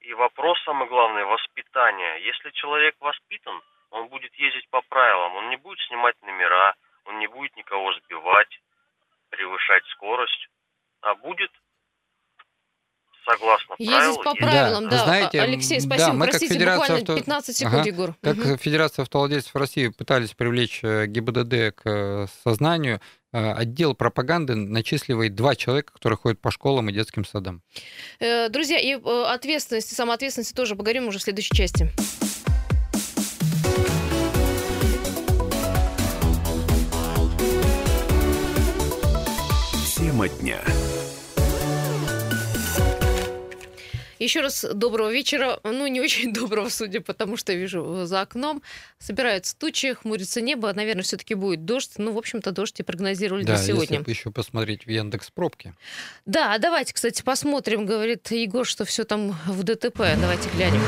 и 0.00 0.14
вопрос 0.14 0.60
самый 0.64 0.88
главный– 0.88 1.24
воспитание. 1.26 2.24
Если 2.24 2.50
человек 2.50 2.96
воспитан, 3.00 3.60
он 3.90 4.08
будет 4.08 4.34
ездить 4.36 4.68
по 4.70 4.80
правилам, 4.82 5.36
он 5.36 5.50
не 5.50 5.56
будет 5.56 5.80
снимать 5.80 6.20
номера, 6.22 6.74
он 7.04 7.18
не 7.18 7.26
будет 7.26 7.56
никого 7.56 7.92
сбивать, 7.92 8.60
превышать 9.28 9.84
скорость, 9.88 10.48
а 11.02 11.14
будет 11.14 11.50
согласно 13.32 13.74
Ездить 13.78 14.16
по 14.24 14.34
правилам. 14.34 14.38
правилам, 14.38 14.84
Да, 14.84 14.90
да. 14.90 15.04
знаете, 15.04 15.40
Алексей, 15.42 15.80
да, 15.80 15.86
спасибо. 15.86 16.12
мы 16.12 16.20
как 16.26 16.30
Простите, 16.30 16.54
Федерация 16.54 16.80
буквально 16.80 17.02
авто- 17.02 17.16
15 17.16 17.56
секунд, 17.56 17.74
Ага. 17.74 17.86
Егор. 17.88 18.14
Как 18.22 18.36
Мгм. 18.36 18.58
Федерация 18.58 19.02
автовладельцев 19.02 19.54
России 19.56 19.88
пытались 19.88 20.30
привлечь 20.34 20.80
э, 20.82 21.06
ГИБДД 21.06 21.74
к 21.74 21.82
э, 21.84 22.26
сознанию, 22.44 23.00
э, 23.32 23.52
отдел 23.52 23.94
пропаганды 23.94 24.54
начисливает 24.54 25.34
два 25.34 25.54
человека, 25.54 25.92
которые 25.92 26.16
ходят 26.18 26.40
по 26.40 26.50
школам 26.50 26.88
и 26.88 26.92
детским 26.92 27.24
садам. 27.24 27.62
Друзья, 28.18 28.78
и 28.78 28.94
ответственности, 28.94 29.94
самоответственности 29.94 30.54
тоже 30.54 30.74
поговорим 30.76 31.08
уже 31.08 31.18
в 31.18 31.22
следующей 31.22 31.54
части. 31.54 31.90
Тема 39.96 40.28
дня. 40.28 40.58
Еще 44.20 44.42
раз 44.42 44.66
доброго 44.74 45.10
вечера. 45.10 45.58
Ну, 45.64 45.86
не 45.86 46.00
очень 46.00 46.32
доброго, 46.34 46.68
судя 46.68 47.00
по 47.00 47.14
тому, 47.14 47.38
что 47.38 47.54
вижу 47.54 48.02
э, 48.02 48.06
за 48.06 48.20
окном. 48.20 48.62
Собираются 48.98 49.56
тучи, 49.56 49.94
хмурится 49.94 50.42
небо. 50.42 50.70
Наверное, 50.74 51.02
все-таки 51.02 51.34
будет 51.34 51.64
дождь. 51.64 51.92
Ну, 51.96 52.12
в 52.12 52.18
общем-то, 52.18 52.52
дождь 52.52 52.78
и 52.78 52.82
прогнозировали 52.82 53.44
Да, 53.44 53.56
для 53.56 53.64
сегодня. 53.64 53.98
если 53.98 54.10
еще 54.10 54.30
посмотреть 54.30 54.84
в 54.84 54.90
Яндекс 54.90 55.30
пробки. 55.30 55.74
Да, 56.26 56.58
давайте, 56.58 56.92
кстати, 56.92 57.22
посмотрим, 57.22 57.86
говорит 57.86 58.30
Егор, 58.30 58.66
что 58.66 58.84
все 58.84 59.04
там 59.04 59.34
в 59.46 59.62
ДТП. 59.62 59.98
Давайте 60.20 60.50
глянем. 60.54 60.82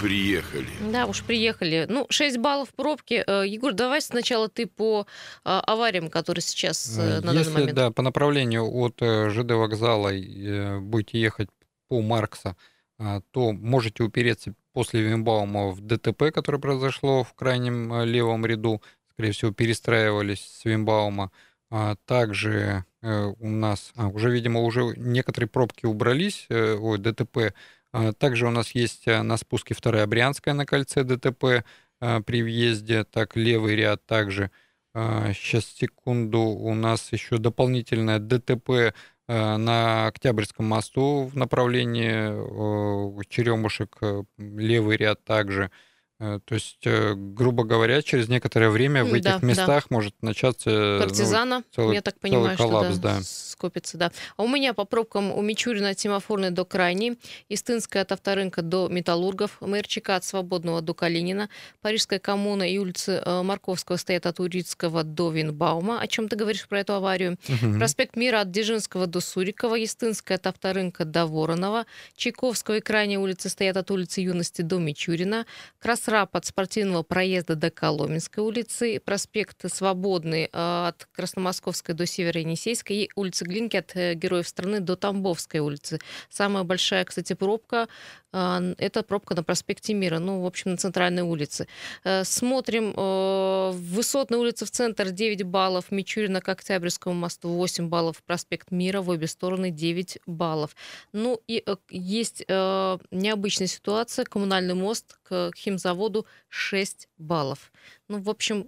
Приехали. 0.00 0.68
Да, 0.92 1.06
уж 1.06 1.22
приехали. 1.24 1.86
Ну, 1.88 2.06
6 2.08 2.38
баллов 2.38 2.68
пробки. 2.74 3.24
Э, 3.26 3.44
Егор, 3.46 3.72
давай 3.72 4.00
сначала 4.00 4.48
ты 4.48 4.66
по 4.66 5.06
а, 5.44 5.60
авариям, 5.60 6.08
которые 6.08 6.42
сейчас 6.42 6.96
э, 6.98 7.16
на 7.16 7.20
данный 7.20 7.38
Если 7.38 7.52
момент. 7.52 7.74
да, 7.74 7.90
по 7.90 8.02
направлению 8.02 8.70
от 8.72 9.02
э, 9.02 9.28
ЖД 9.30 9.52
вокзала 9.52 10.10
э, 10.14 10.78
будете 10.78 11.20
ехать 11.20 11.48
по 11.90 12.00
Маркса, 12.00 12.56
а, 12.98 13.20
то 13.32 13.52
можете 13.52 14.04
упереться 14.04 14.54
после 14.72 15.02
Вимбаума 15.02 15.70
в 15.70 15.80
ДТП, 15.80 16.30
которое 16.32 16.58
произошло 16.58 17.24
в 17.24 17.34
крайнем 17.34 17.92
э, 17.92 18.06
левом 18.06 18.46
ряду. 18.46 18.80
Скорее 19.10 19.32
всего, 19.32 19.50
перестраивались 19.52 20.40
с 20.40 20.64
Вимбаума. 20.64 21.32
А 21.68 21.96
Также 22.06 22.84
э, 23.02 23.24
у 23.40 23.48
нас, 23.48 23.92
а, 23.96 24.06
уже, 24.06 24.30
видимо, 24.30 24.60
уже 24.60 24.94
некоторые 24.96 25.48
пробки 25.48 25.84
убрались, 25.84 26.46
э, 26.48 26.76
ой, 26.76 26.98
ДТП. 26.98 27.54
А, 27.92 28.12
Также 28.12 28.46
у 28.46 28.50
нас 28.50 28.70
есть 28.70 29.08
э, 29.08 29.22
на 29.22 29.36
спуске 29.36 29.74
2 29.74 30.06
Брянская 30.06 30.54
на 30.54 30.64
кольце 30.64 31.02
ДТП 31.02 31.64
при 32.24 32.42
въезде, 32.42 33.04
так 33.04 33.36
левый 33.36 33.76
ряд 33.76 34.06
также. 34.06 34.50
Сейчас, 34.94 35.66
секунду, 35.66 36.40
у 36.40 36.72
нас 36.74 37.12
еще 37.12 37.36
дополнительное 37.36 38.18
ДТП 38.18 38.94
на 39.30 40.06
Октябрьском 40.08 40.66
мосту 40.66 41.24
в 41.24 41.36
направлении 41.36 42.10
э, 42.10 43.22
Черемушек, 43.28 43.96
э, 44.00 44.24
левый 44.38 44.96
ряд 44.96 45.24
также. 45.24 45.70
Э, 46.20 46.38
То 46.44 46.54
есть, 46.54 46.80
э, 46.84 47.14
грубо 47.14 47.64
говоря, 47.64 48.02
через 48.02 48.28
некоторое 48.28 48.68
время 48.68 49.04
в 49.04 49.10
да, 49.10 49.16
этих 49.16 49.40
да. 49.40 49.46
местах 49.46 49.90
может 49.90 50.14
начаться 50.20 50.68
э, 50.70 50.98
ну, 50.98 51.04
Партизана, 51.04 51.64
целый- 51.74 51.94
я 51.94 52.02
так 52.02 52.14
целый 52.20 52.32
понимаю, 52.34 52.58
коллапс, 52.58 52.92
что 52.92 53.00
да, 53.00 53.16
да. 53.16 53.20
скопится, 53.22 53.96
да. 53.96 54.12
А 54.36 54.42
у 54.42 54.48
меня 54.48 54.74
по 54.74 54.84
пробкам 54.84 55.32
у 55.32 55.40
Мичурина 55.40 55.90
от 55.90 55.98
Семафорной 55.98 56.50
до 56.50 56.66
Крайней, 56.66 57.18
Истынская 57.48 58.02
от 58.02 58.12
Авторынка 58.12 58.60
до 58.60 58.88
Металлургов, 58.88 59.56
МРЧК 59.62 60.10
от 60.10 60.24
Свободного 60.24 60.82
до 60.82 60.92
Калинина, 60.92 61.48
Парижская 61.80 62.18
коммуна 62.18 62.70
и 62.70 62.76
улицы 62.76 63.22
Марковского 63.26 63.96
стоят 63.96 64.26
от 64.26 64.40
Урицкого 64.40 65.04
до 65.04 65.30
Винбаума. 65.30 66.00
О 66.00 66.06
чем 66.06 66.28
ты 66.28 66.36
говоришь 66.36 66.68
про 66.68 66.80
эту 66.80 66.92
аварию? 66.92 67.38
Мгм. 67.48 67.78
Проспект 67.78 68.16
Мира 68.16 68.42
от 68.42 68.50
Дзержинского 68.50 69.06
до 69.06 69.20
Сурикова, 69.20 69.74
Естинская 69.76 70.34
от 70.34 70.46
Авторынка 70.46 71.06
до 71.06 71.24
Воронова, 71.24 71.86
Чайковского 72.14 72.76
и 72.76 72.80
крайние 72.80 73.18
улицы 73.18 73.48
стоят 73.48 73.78
от 73.78 73.90
улицы 73.90 74.20
Юности 74.20 74.60
до 74.60 74.78
Мичурина, 74.78 75.46
Красрап 76.10 76.34
от 76.34 76.44
спортивного 76.44 77.04
проезда 77.04 77.54
до 77.54 77.70
Коломенской 77.70 78.42
улицы, 78.42 78.98
проспект 78.98 79.72
Свободный 79.72 80.46
э, 80.52 80.88
от 80.88 81.06
Красномосковской 81.12 81.94
до 81.94 82.04
Северо-Енисейской 82.04 82.96
и 82.96 83.10
улица 83.14 83.44
Глинки 83.44 83.76
от 83.76 83.94
э, 83.94 84.14
Героев 84.14 84.48
страны 84.48 84.80
до 84.80 84.96
Тамбовской 84.96 85.60
улицы. 85.60 86.00
Самая 86.28 86.64
большая, 86.64 87.04
кстати, 87.04 87.34
пробка 87.34 87.86
э, 88.32 88.74
это 88.78 89.04
пробка 89.04 89.36
на 89.36 89.44
проспекте 89.44 89.94
Мира, 89.94 90.18
ну, 90.18 90.40
в 90.40 90.46
общем, 90.46 90.72
на 90.72 90.78
центральной 90.78 91.22
улице. 91.22 91.68
Смотрим, 92.24 92.92
Высотная 93.70 94.38
улица 94.40 94.66
в 94.66 94.70
центр 94.72 95.10
9 95.10 95.44
баллов, 95.44 95.92
Мичурина 95.92 96.40
к 96.40 96.48
Октябрьскому 96.48 97.14
мосту 97.14 97.50
8 97.50 97.88
баллов, 97.88 98.20
проспект 98.24 98.72
Мира 98.72 99.00
в 99.00 99.10
обе 99.10 99.28
стороны 99.28 99.70
9 99.70 100.18
баллов. 100.26 100.74
Ну 101.12 101.40
и 101.46 101.64
есть 101.88 102.44
необычная 102.48 103.68
ситуация, 103.68 104.24
коммунальный 104.24 104.74
мост 104.74 105.18
к 105.22 105.52
химзаводу 105.56 105.99
6 106.48 107.08
баллов. 107.18 107.70
Ну, 108.08 108.20
в 108.20 108.28
общем, 108.30 108.66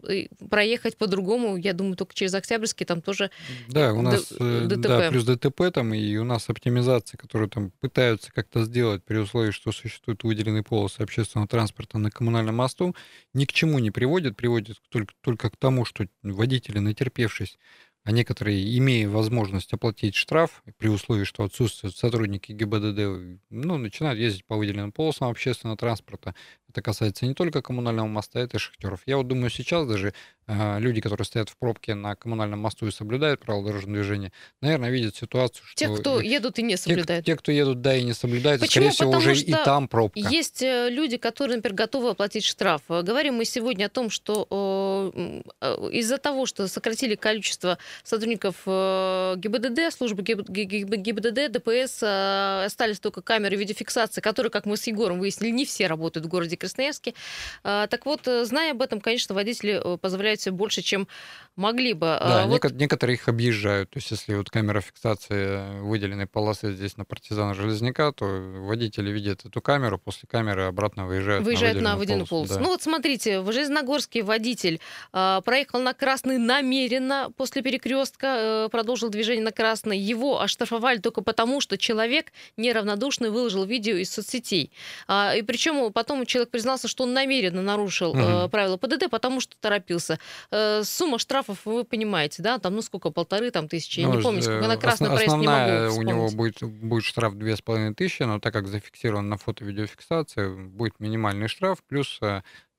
проехать 0.51 0.97
по-другому, 0.97 1.57
я 1.57 1.73
думаю, 1.73 1.97
только 1.97 2.15
через 2.15 2.35
Октябрьский, 2.35 2.85
там 2.87 3.01
тоже 3.03 3.31
Да, 3.69 3.93
у 3.93 3.97
Д- 3.97 4.03
нас 4.03 4.33
э, 4.39 4.67
ДТП. 4.69 4.83
да, 4.89 5.11
плюс 5.11 5.25
ДТП 5.25 5.71
там, 5.73 5.95
и 5.95 6.17
у 6.17 6.25
нас 6.25 6.49
оптимизация, 6.49 7.19
которую 7.19 7.49
там 7.49 7.71
пытаются 7.81 8.31
как-то 8.33 8.65
сделать 8.65 9.05
при 9.05 9.17
условии, 9.19 9.51
что 9.51 9.73
существуют 9.73 10.25
выделенные 10.25 10.63
полосы 10.63 11.01
общественного 11.01 11.49
транспорта 11.49 11.99
на 11.99 12.11
коммунальном 12.11 12.57
мосту, 12.57 12.95
ни 13.35 13.45
к 13.45 13.53
чему 13.53 13.79
не 13.79 13.91
приводит, 13.91 14.37
приводит 14.37 14.77
только, 14.91 15.15
только 15.21 15.51
к 15.51 15.57
тому, 15.57 15.85
что 15.85 16.07
водители, 16.23 16.79
натерпевшись, 16.79 17.59
а 18.05 18.13
некоторые, 18.13 18.77
имея 18.79 19.09
возможность 19.09 19.73
оплатить 19.73 20.15
штраф, 20.15 20.63
при 20.79 20.89
условии, 20.89 21.25
что 21.25 21.45
отсутствуют 21.45 21.97
сотрудники 21.97 22.53
ГИБДД, 22.53 23.41
ну, 23.51 23.79
начинают 23.79 24.19
ездить 24.19 24.45
по 24.45 24.57
выделенным 24.57 24.93
полосам 24.93 25.29
общественного 25.29 25.77
транспорта. 25.77 26.35
Это 26.69 26.81
касается 26.81 27.27
не 27.27 27.35
только 27.35 27.61
коммунального 27.61 28.07
моста, 28.07 28.41
это 28.41 28.57
и 28.57 28.61
шахтеров. 28.61 29.03
Я 29.05 29.19
вот 29.19 29.29
думаю, 29.29 29.51
сейчас 29.51 29.87
даже 29.87 30.15
э, 30.47 30.81
люди, 30.81 31.03
которые 31.03 31.27
стоят 31.27 31.51
в 31.51 31.57
пробке 31.59 31.95
на 31.95 32.17
коммунальном 32.17 32.61
мосту 32.61 32.87
и 32.87 32.91
соблюдают 32.91 33.41
правила 33.41 33.67
дорожного 33.67 33.99
движения, 33.99 34.33
наверное, 34.63 34.89
видят 34.89 35.15
ситуацию, 35.15 35.67
что... 35.67 35.79
тех, 35.79 36.01
кто 36.01 36.19
э, 36.19 36.25
едут 36.25 36.59
и 36.59 36.63
не 36.63 36.77
те, 36.77 36.77
соблюдают. 36.79 37.27
те, 37.27 37.37
кто 37.37 37.53
едут, 37.53 37.83
да, 37.83 37.95
и 37.95 38.03
не 38.03 38.15
соблюдают, 38.15 38.63
Почему? 38.63 38.91
скорее 38.91 38.95
всего, 38.95 39.13
Потому 39.13 39.33
уже 39.33 39.43
и 39.43 39.53
там 39.53 39.87
пробка. 39.87 40.19
Есть 40.19 40.63
э, 40.63 40.89
люди, 40.91 41.19
которые, 41.19 41.57
например, 41.57 41.77
готовы 41.77 42.09
оплатить 42.11 42.45
штраф. 42.45 42.81
Э, 42.89 43.03
Говорим 43.03 43.35
мы 43.35 43.45
сегодня 43.45 43.87
о 43.87 43.91
том, 43.91 44.09
что 44.09 44.47
э, 44.51 44.55
из-за 45.11 46.19
того, 46.19 46.47
что 46.47 46.69
сократили 46.69 47.15
количество 47.15 47.79
сотрудников 48.03 48.57
ГИБДД, 48.67 49.93
службы 49.97 50.23
ГИБДД, 50.23 51.53
ДПС, 51.53 52.03
остались 52.03 53.01
только 53.01 53.23
камеры 53.23 53.57
видеофиксации, 53.57 54.21
которые, 54.21 54.51
как 54.51 54.67
мы 54.67 54.77
с 54.77 54.87
Егором 54.87 55.19
выяснили, 55.21 55.51
не 55.51 55.65
все 55.65 55.87
работают 55.87 56.27
в 56.27 56.29
городе 56.29 56.57
Красноярске. 56.57 57.15
Так 57.63 58.07
вот, 58.07 58.23
зная 58.25 58.73
об 58.73 58.83
этом, 58.83 59.01
конечно, 59.01 59.35
водители 59.35 59.83
позволяют 59.99 60.41
себе 60.41 60.53
больше, 60.53 60.83
чем 60.83 61.09
могли 61.57 61.93
бы. 61.93 62.07
Да, 62.21 62.47
вот... 62.47 62.73
некоторые 62.73 63.17
их 63.17 63.29
объезжают. 63.29 63.91
То 63.91 63.99
есть, 63.99 64.11
если 64.11 64.35
вот 64.35 64.51
камера 64.51 64.81
фиксации 64.81 65.81
выделенной 65.81 66.27
полосы 66.27 66.73
здесь 66.73 66.97
на 66.97 67.05
партизана 67.05 67.55
Железняка, 67.55 68.13
то 68.13 68.25
водители 68.25 69.11
видят 69.11 69.45
эту 69.45 69.61
камеру, 69.61 69.99
после 69.99 70.29
камеры 70.29 70.65
обратно 70.65 71.07
выезжают, 71.07 71.45
выезжают 71.45 71.81
на 71.81 71.97
выделенную 71.97 72.27
полосу. 72.27 72.49
полосу. 72.49 72.55
Да. 72.55 72.61
Ну 72.61 72.69
вот 72.69 72.83
смотрите, 72.83 73.41
в 73.41 73.53
Железногорске 73.53 74.23
водитель 74.23 74.75
э, 74.75 74.79
проехал 75.11 75.81
на 75.81 75.95
красный 75.95 76.39
намеренно 76.39 77.33
после 77.37 77.63
перекрестка, 77.63 78.27
э, 78.27 78.69
продолжил 78.71 79.09
движение 79.09 79.45
на 79.45 79.53
красный. 79.53 79.99
Его 79.99 80.41
оштрафовали 80.41 80.99
только 80.99 81.23
потому, 81.23 81.61
что 81.61 81.79
человек 81.79 82.33
неравнодушный 82.57 83.31
выложил 83.31 83.65
видео 83.65 83.97
из 83.97 84.13
соцсетей. 84.13 84.73
А, 85.07 85.35
и 85.37 85.43
причем 85.43 85.93
потом 85.93 86.27
человек 86.27 86.51
признался, 86.51 86.89
что 86.89 87.05
он 87.05 87.13
намеренно 87.13 87.63
нарушил 87.63 88.15
э, 88.15 88.49
правила 88.49 88.77
ПДД, 88.77 89.11
потому 89.11 89.41
что 89.41 89.57
торопился. 89.61 90.19
Э, 90.51 90.83
сумма 90.85 91.19
штрафов, 91.19 91.59
вы 91.65 91.85
понимаете, 91.85 92.43
да, 92.43 92.59
там 92.59 92.75
ну 92.75 92.83
сколько, 92.83 93.11
полторы 93.11 93.51
там 93.51 93.69
тысячи, 93.69 94.01
ну, 94.01 94.11
я 94.11 94.17
не 94.17 94.23
помню, 94.23 94.43
сколько 94.43 94.67
на 94.67 94.77
красный 94.77 95.09
основ, 95.09 95.19
проезд 95.19 95.37
не 95.37 95.47
могу 95.47 95.89
вспомнить. 95.89 95.99
у 95.99 96.03
него 96.03 96.29
будет, 96.31 96.63
будет 96.63 97.05
штраф 97.05 97.35
две 97.35 97.57
с 97.57 97.63
половиной 97.63 97.95
тысячи, 97.95 98.23
но 98.23 98.41
так 98.41 98.53
как 98.53 98.67
зафиксирован 98.67 99.29
на 99.29 99.37
фото-видеофиксации, 99.37 100.55
будет 100.67 101.01
минимальный 101.01 101.49
штраф, 101.49 101.83
плюс 101.89 102.21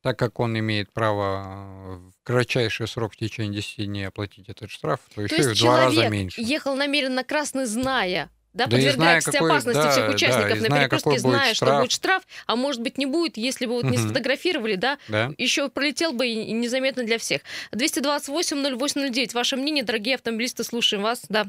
так 0.04 0.20
как 0.20 0.40
он 0.42 0.60
имеет 0.60 0.92
право 0.92 1.44
э, 1.46 1.96
в 1.96 2.24
кратчайший 2.24 2.88
срок 2.88 3.14
в 3.14 3.18
течение 3.18 3.54
10 3.54 3.86
дней 3.86 4.06
оплатить 4.06 4.50
этот 4.50 4.70
штраф, 4.70 5.00
то, 5.10 5.16
то 5.16 5.22
еще 5.22 5.52
и 5.52 5.54
в 5.54 5.60
два 5.60 5.86
раза 5.86 6.10
меньше. 6.10 6.42
ехал 6.42 6.76
намеренно 6.76 7.24
красный, 7.24 7.66
зная, 7.66 8.30
да, 8.52 8.66
да 8.66 8.76
подвергаясь 8.76 9.24
зная, 9.24 9.42
опасности 9.42 9.80
какой, 9.80 9.92
всех 9.92 10.10
участников 10.10 10.62
да, 10.62 10.70
на 10.70 10.80
перекрестке, 10.82 11.20
зная, 11.20 11.54
что 11.54 11.80
будет 11.80 11.92
штраф, 11.94 12.24
а 12.48 12.58
может 12.58 12.82
быть 12.82 12.98
не 12.98 13.06
будет, 13.06 13.38
если 13.38 13.66
бы 13.66 13.74
вот 13.76 13.86
не 13.86 13.98
сфотографировали, 13.98 14.76
да, 14.76 14.98
да, 15.08 15.32
еще 15.38 15.70
пролетел 15.70 16.12
бы 16.12 16.28
и 16.28 16.52
незаметно 16.52 17.06
для 17.06 17.18
всех. 17.18 17.42
228-0809, 17.72 19.34
ваше 19.34 19.56
мнение, 19.56 19.86
дорогие 19.86 20.16
автомобилисты, 20.16 20.66
слушаем 20.66 21.02
вас, 21.02 21.26
да, 21.30 21.46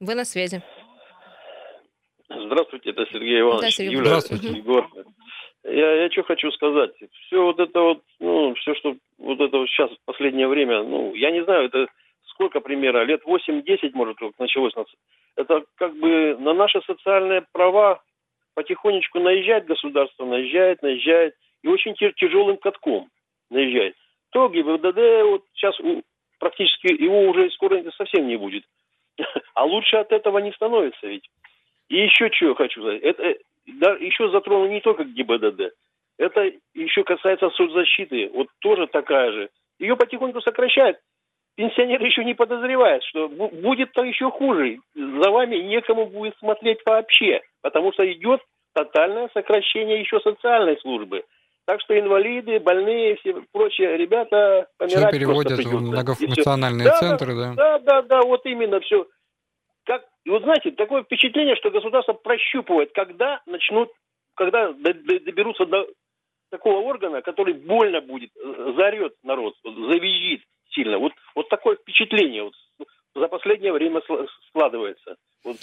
вы 0.00 0.14
на 0.14 0.24
связи. 0.24 0.62
Здравствуйте, 2.30 2.90
это 2.90 3.04
Сергей 3.12 3.42
Иванович. 3.42 3.60
Да, 3.60 3.70
Сергей. 3.70 3.92
Юля, 3.92 4.04
Здравствуйте. 4.06 4.48
Егор. 4.48 4.90
Я, 5.64 6.02
я 6.02 6.10
что 6.10 6.22
хочу 6.24 6.50
сказать. 6.52 6.92
Все 7.26 7.42
вот 7.42 7.58
это 7.58 7.80
вот, 7.80 8.02
ну, 8.20 8.54
все, 8.54 8.74
что 8.74 8.96
вот 9.18 9.40
это 9.40 9.58
вот 9.58 9.68
сейчас 9.68 9.90
в 9.90 10.04
последнее 10.04 10.46
время, 10.46 10.82
ну, 10.82 11.14
я 11.14 11.30
не 11.30 11.42
знаю, 11.42 11.66
это 11.66 11.86
сколько 12.26 12.60
примера, 12.60 13.04
лет 13.04 13.22
8-10, 13.24 13.92
может, 13.94 14.20
вот 14.20 14.38
началось. 14.38 14.74
Это 15.36 15.64
как 15.76 15.96
бы 15.96 16.36
на 16.38 16.52
наши 16.52 16.80
социальные 16.82 17.46
права 17.52 18.02
потихонечку 18.54 19.20
наезжает 19.20 19.66
государство, 19.66 20.24
наезжает, 20.24 20.82
наезжает, 20.82 21.34
и 21.62 21.68
очень 21.68 21.94
тяжелым 21.94 22.58
катком 22.58 23.08
наезжает. 23.50 23.96
То 24.30 24.48
ГИБДД, 24.48 25.24
вот 25.24 25.44
сейчас 25.54 25.76
практически 26.38 26.92
его 26.92 27.20
уже 27.28 27.50
скоро 27.50 27.82
совсем 27.96 28.26
не 28.28 28.36
будет. 28.36 28.64
А 29.54 29.64
лучше 29.64 29.96
от 29.96 30.10
этого 30.12 30.38
не 30.38 30.52
становится 30.52 31.06
ведь. 31.06 31.28
И 31.88 31.96
еще 31.96 32.30
что 32.32 32.48
я 32.48 32.54
хочу 32.54 32.80
сказать. 32.80 33.02
Это 33.02 33.36
да, 33.66 33.92
еще 33.92 34.30
затрону 34.30 34.68
не 34.68 34.80
только 34.80 35.04
ГИБДД. 35.04 35.72
Это 36.18 36.52
еще 36.74 37.02
касается 37.04 37.50
соцзащиты. 37.50 38.30
Вот 38.32 38.48
тоже 38.60 38.86
такая 38.86 39.32
же. 39.32 39.48
Ее 39.78 39.96
потихоньку 39.96 40.40
сокращают. 40.40 40.98
Пенсионер 41.56 42.02
еще 42.02 42.24
не 42.24 42.34
подозревает, 42.34 43.02
что 43.04 43.28
будет-то 43.28 44.02
еще 44.02 44.30
хуже. 44.30 44.78
За 44.94 45.30
вами 45.30 45.56
некому 45.56 46.06
будет 46.06 46.36
смотреть 46.38 46.78
вообще. 46.84 47.42
Потому 47.62 47.92
что 47.92 48.10
идет 48.12 48.40
тотальное 48.74 49.28
сокращение 49.32 50.00
еще 50.00 50.20
социальной 50.20 50.78
службы. 50.80 51.24
Так 51.66 51.80
что 51.80 51.98
инвалиды, 51.98 52.60
больные, 52.60 53.16
все 53.16 53.42
прочие 53.52 53.96
ребята 53.96 54.68
помирать 54.76 55.08
все 55.08 55.18
переводят 55.18 55.58
в 55.58 55.80
многофункциональные 55.80 56.90
центры, 56.98 57.34
да? 57.34 57.54
Да, 57.54 57.78
да, 57.78 58.02
да, 58.02 58.22
вот 58.22 58.44
именно 58.44 58.80
все. 58.80 59.06
И 60.24 60.30
вот 60.30 60.42
знаете, 60.42 60.70
такое 60.70 61.02
впечатление, 61.02 61.56
что 61.56 61.70
государство 61.70 62.14
прощупывает, 62.14 62.92
когда 62.92 63.42
начнут, 63.46 63.90
когда 64.34 64.72
доберутся 64.72 65.66
до 65.66 65.86
такого 66.50 66.78
органа, 66.80 67.20
который 67.20 67.54
больно 67.54 68.00
будет, 68.00 68.30
заорет 68.76 69.14
народ, 69.22 69.54
завизжит 69.64 70.42
сильно. 70.70 70.98
Вот, 70.98 71.12
вот 71.34 71.48
такое 71.48 71.76
впечатление 71.76 72.44
вот 72.44 72.54
за 73.14 73.28
последнее 73.28 73.72
время 73.72 74.00
складывается. 74.48 75.16
Вот, 75.44 75.56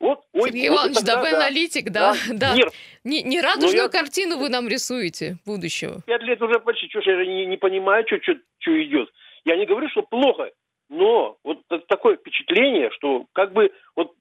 вот, 0.00 0.24
ой, 0.32 0.48
Сергей 0.48 0.70
вот 0.70 0.76
Иванович, 0.76 1.04
да 1.04 1.20
вы 1.20 1.30
да, 1.30 1.36
аналитик, 1.36 1.90
да. 1.90 2.14
да. 2.28 2.54
да. 2.54 2.70
Не, 3.04 3.22
не 3.22 3.40
радужную 3.40 3.84
я... 3.84 3.88
картину 3.88 4.38
вы 4.38 4.48
нам 4.48 4.66
рисуете 4.66 5.36
будущего. 5.44 6.00
Пять 6.06 6.22
лет 6.22 6.40
уже 6.40 6.58
почти, 6.60 6.88
что 6.88 7.00
я 7.00 7.24
не, 7.24 7.46
не 7.46 7.56
понимаю, 7.58 8.04
что, 8.06 8.20
что, 8.22 8.34
что 8.58 8.82
идет. 8.82 9.10
Я 9.44 9.56
не 9.56 9.66
говорю, 9.66 9.88
что 9.90 10.02
плохо, 10.02 10.50
но 10.88 11.36
вот 11.44 11.58
такое 11.88 12.16
впечатление, 12.16 12.90
что 12.92 13.26
как 13.32 13.52
бы 13.52 13.70
вот 13.94 14.12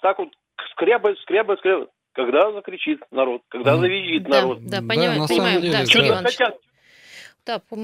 так 0.00 0.18
вот 0.18 0.30
скрябает, 0.72 1.18
скрябает, 1.20 1.58
скрябает. 1.60 1.90
Когда 2.12 2.50
закричит 2.50 3.00
народ, 3.12 3.42
когда 3.48 3.76
завизжит 3.76 4.24
да, 4.24 4.40
народ. 4.40 4.58
Да, 4.64 4.78
понимаю, 4.78 5.20
да, 5.20 5.26
понимаю. 5.28 5.60
Деле, 5.60 5.72
да, 5.72 5.86
Что-то 5.86 6.16
хотят, 6.16 6.58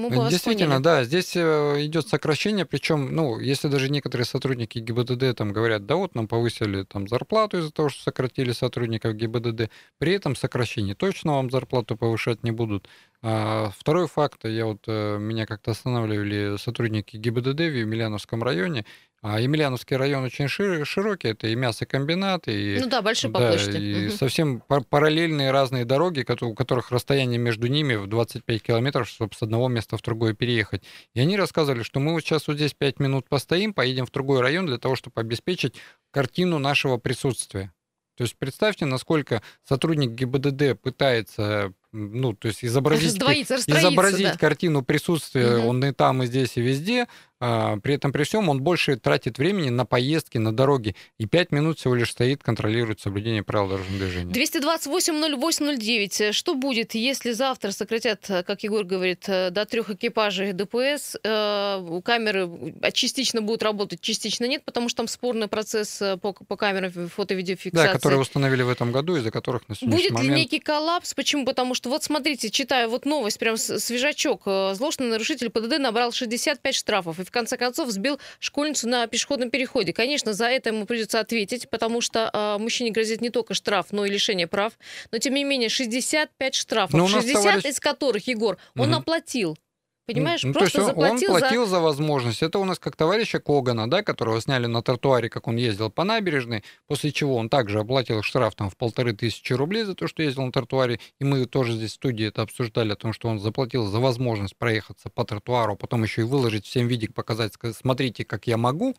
да, 0.09 0.25
бы 0.25 0.29
Действительно, 0.29 0.81
да, 0.81 1.03
здесь 1.03 1.35
э, 1.35 1.85
идет 1.85 2.07
сокращение, 2.07 2.65
причем, 2.65 3.15
ну, 3.15 3.39
если 3.39 3.67
даже 3.67 3.89
некоторые 3.89 4.25
сотрудники 4.25 4.77
ГИБДД 4.77 5.35
там 5.35 5.51
говорят, 5.51 5.85
да 5.85 5.95
вот 5.95 6.13
нам 6.13 6.27
повысили 6.27 6.83
там 6.83 7.07
зарплату 7.07 7.57
из-за 7.57 7.71
того, 7.71 7.89
что 7.89 8.03
сократили 8.03 8.51
сотрудников 8.51 9.15
ГИБДД, 9.15 9.71
при 9.97 10.13
этом 10.13 10.35
сокращение 10.35 10.93
точно 10.93 11.33
вам 11.33 11.49
зарплату 11.49 11.97
повышать 11.97 12.43
не 12.43 12.51
будут. 12.51 12.87
А 13.23 13.71
второй 13.75 14.07
факт, 14.07 14.45
я 14.45 14.67
вот, 14.67 14.83
э, 14.87 15.17
меня 15.17 15.47
как-то 15.47 15.71
останавливали 15.71 16.57
сотрудники 16.57 17.17
ГИБДД 17.17 17.59
в 17.61 17.79
Емельяновском 17.79 18.43
районе, 18.43 18.85
а 19.27 19.39
Емельяновский 19.39 19.97
район 19.97 20.23
очень 20.23 20.47
широкий, 20.47 21.29
это 21.29 21.47
и 21.47 21.55
мясокомбинат, 21.55 22.47
и... 22.47 22.77
Ну 22.79 22.87
да, 22.87 23.01
большой 23.01 23.31
по 23.31 23.39
да, 23.39 23.49
площади. 23.49 23.77
И 23.77 24.07
угу. 24.07 24.15
совсем 24.15 24.61
параллельные 24.61 25.49
разные 25.49 25.83
дороги, 25.83 26.23
у 26.41 26.53
которых 26.53 26.91
расстояние 26.91 27.39
между 27.39 27.65
ними 27.65 27.95
в 27.95 28.05
25 28.05 28.61
километров, 28.61 29.09
чтобы 29.09 29.33
с 29.33 29.41
одного 29.41 29.67
места 29.67 29.97
в 29.97 30.03
другое 30.03 30.35
переехать. 30.35 30.83
И 31.15 31.19
они 31.19 31.37
рассказывали, 31.37 31.81
что 31.81 31.99
мы 31.99 32.13
вот 32.13 32.21
сейчас 32.21 32.47
вот 32.47 32.57
здесь 32.57 32.75
5 32.75 32.99
минут 32.99 33.27
постоим, 33.27 33.73
поедем 33.73 34.05
в 34.05 34.11
другой 34.11 34.41
район 34.41 34.67
для 34.67 34.77
того, 34.77 34.95
чтобы 34.95 35.19
обеспечить 35.21 35.73
картину 36.11 36.59
нашего 36.59 36.97
присутствия. 36.97 37.73
То 38.17 38.25
есть 38.25 38.35
представьте, 38.37 38.85
насколько 38.85 39.41
сотрудник 39.67 40.11
ГИБДД 40.11 40.79
пытается 40.79 41.73
ну, 41.95 42.33
то 42.33 42.47
есть 42.47 42.63
изобразить, 42.65 43.15
изобразить 43.17 44.33
да. 44.33 44.37
картину 44.37 44.83
присутствия, 44.83 45.57
угу. 45.57 45.69
он 45.69 45.85
и 45.85 45.91
там, 45.91 46.23
и 46.23 46.25
здесь, 46.25 46.57
и 46.57 46.61
везде, 46.61 47.07
а, 47.41 47.77
при 47.77 47.95
этом 47.95 48.13
при 48.13 48.23
всем 48.23 48.47
он 48.47 48.61
больше 48.61 48.95
тратит 48.95 49.37
времени 49.37 49.69
на 49.69 49.85
поездки, 49.85 50.37
на 50.37 50.55
дороги, 50.55 50.95
и 51.17 51.25
5 51.25 51.51
минут 51.51 51.79
всего 51.79 51.93
лишь 51.93 52.11
стоит, 52.11 52.41
контролирует 52.41 53.01
соблюдение 53.01 53.43
правил 53.43 53.69
дорожного 53.69 53.99
движения. 53.99 54.33
228-08-09. 54.33 56.31
Что 56.31 56.55
будет, 56.55 56.95
если 56.95 57.33
завтра 57.33 57.71
сократят, 57.71 58.25
как 58.25 58.63
Егор 58.63 58.85
говорит, 58.85 59.25
до 59.27 59.65
трех 59.65 59.89
экипажей 59.89 60.53
ДПС, 60.53 61.17
э, 61.23 62.01
камеры 62.05 62.49
частично 62.93 63.41
будут 63.41 63.63
работать, 63.63 63.99
частично 63.99 64.45
нет, 64.45 64.63
потому 64.63 64.87
что 64.87 64.97
там 64.97 65.07
спорный 65.09 65.47
процесс 65.49 66.01
э, 66.01 66.17
по, 66.17 66.31
по 66.31 66.55
камерам 66.55 66.91
фото-видеофиксации. 67.09 67.87
Да, 67.87 67.93
которые 67.93 68.21
установили 68.21 68.63
в 68.63 68.69
этом 68.69 68.93
году, 68.93 69.17
из-за 69.17 69.31
которых 69.31 69.67
на 69.67 69.75
сегодняшний 69.75 70.09
будет 70.09 70.11
момент... 70.13 70.29
Будет 70.29 70.37
ли 70.37 70.43
некий 70.43 70.59
коллапс? 70.59 71.13
Почему? 71.13 71.45
Потому 71.45 71.75
что 71.75 71.84
вот 71.89 72.03
смотрите, 72.03 72.49
читаю 72.49 72.89
вот 72.89 73.05
новость, 73.05 73.39
прям 73.39 73.57
свежачок. 73.57 74.43
Э, 74.45 74.73
злостный 74.75 75.07
нарушитель 75.07 75.49
ПДД 75.49 75.79
набрал 75.79 76.11
65 76.11 76.75
штрафов 76.75 77.19
и 77.19 77.23
в 77.23 77.31
конце 77.31 77.57
концов 77.57 77.89
сбил 77.89 78.19
школьницу 78.39 78.87
на 78.87 79.07
пешеходном 79.07 79.49
переходе. 79.49 79.93
Конечно, 79.93 80.33
за 80.33 80.45
это 80.47 80.69
ему 80.69 80.85
придется 80.85 81.19
ответить, 81.19 81.69
потому 81.69 82.01
что 82.01 82.29
э, 82.33 82.61
мужчине 82.61 82.91
грозит 82.91 83.21
не 83.21 83.29
только 83.29 83.53
штраф, 83.53 83.87
но 83.91 84.05
и 84.05 84.09
лишение 84.09 84.47
прав. 84.47 84.73
Но 85.11 85.17
тем 85.17 85.33
не 85.33 85.43
менее 85.43 85.69
65 85.69 86.55
штрафов, 86.55 87.09
60 87.09 87.33
товарищ... 87.33 87.65
из 87.65 87.79
которых, 87.79 88.27
Егор, 88.27 88.57
он 88.75 88.89
угу. 88.89 88.99
оплатил. 88.99 89.57
Понимаешь, 90.05 90.43
ну, 90.43 90.53
просто 90.53 90.81
то 90.81 90.85
есть 90.85 90.97
он, 90.97 91.03
он 91.03 91.19
платил 91.19 91.65
за... 91.65 91.71
за 91.71 91.79
возможность. 91.79 92.43
Это 92.43 92.59
у 92.59 92.65
нас 92.65 92.77
как 92.77 92.95
товарища 92.95 93.39
Когана, 93.39 93.89
да, 93.89 94.03
которого 94.03 94.39
сняли 94.39 94.67
на 94.67 94.83
тротуаре, 94.83 95.29
как 95.29 95.47
он 95.47 95.55
ездил 95.55 95.89
по 95.89 96.03
набережной, 96.03 96.63
после 96.85 97.11
чего 97.11 97.37
он 97.37 97.49
также 97.49 97.79
оплатил 97.79 98.21
штраф 98.21 98.53
там 98.53 98.69
в 98.69 98.77
полторы 98.77 99.13
тысячи 99.13 99.53
рублей 99.53 99.83
за 99.83 99.95
то, 99.95 100.07
что 100.07 100.21
ездил 100.21 100.43
на 100.43 100.51
тротуаре. 100.51 100.99
И 101.19 101.23
мы 101.23 101.47
тоже 101.47 101.73
здесь 101.73 101.91
в 101.91 101.95
студии 101.95 102.27
это 102.27 102.43
обсуждали, 102.43 102.93
о 102.93 102.95
том, 102.95 103.13
что 103.13 103.29
он 103.29 103.39
заплатил 103.39 103.87
за 103.87 103.99
возможность 103.99 104.55
проехаться 104.55 105.09
по 105.09 105.25
тротуару, 105.25 105.75
потом 105.75 106.03
еще 106.03 106.21
и 106.21 106.25
выложить 106.25 106.67
всем 106.67 106.87
видик, 106.87 107.15
показать, 107.15 107.53
сказать, 107.53 107.75
смотрите, 107.75 108.25
как 108.25 108.45
я 108.45 108.57
могу. 108.57 108.95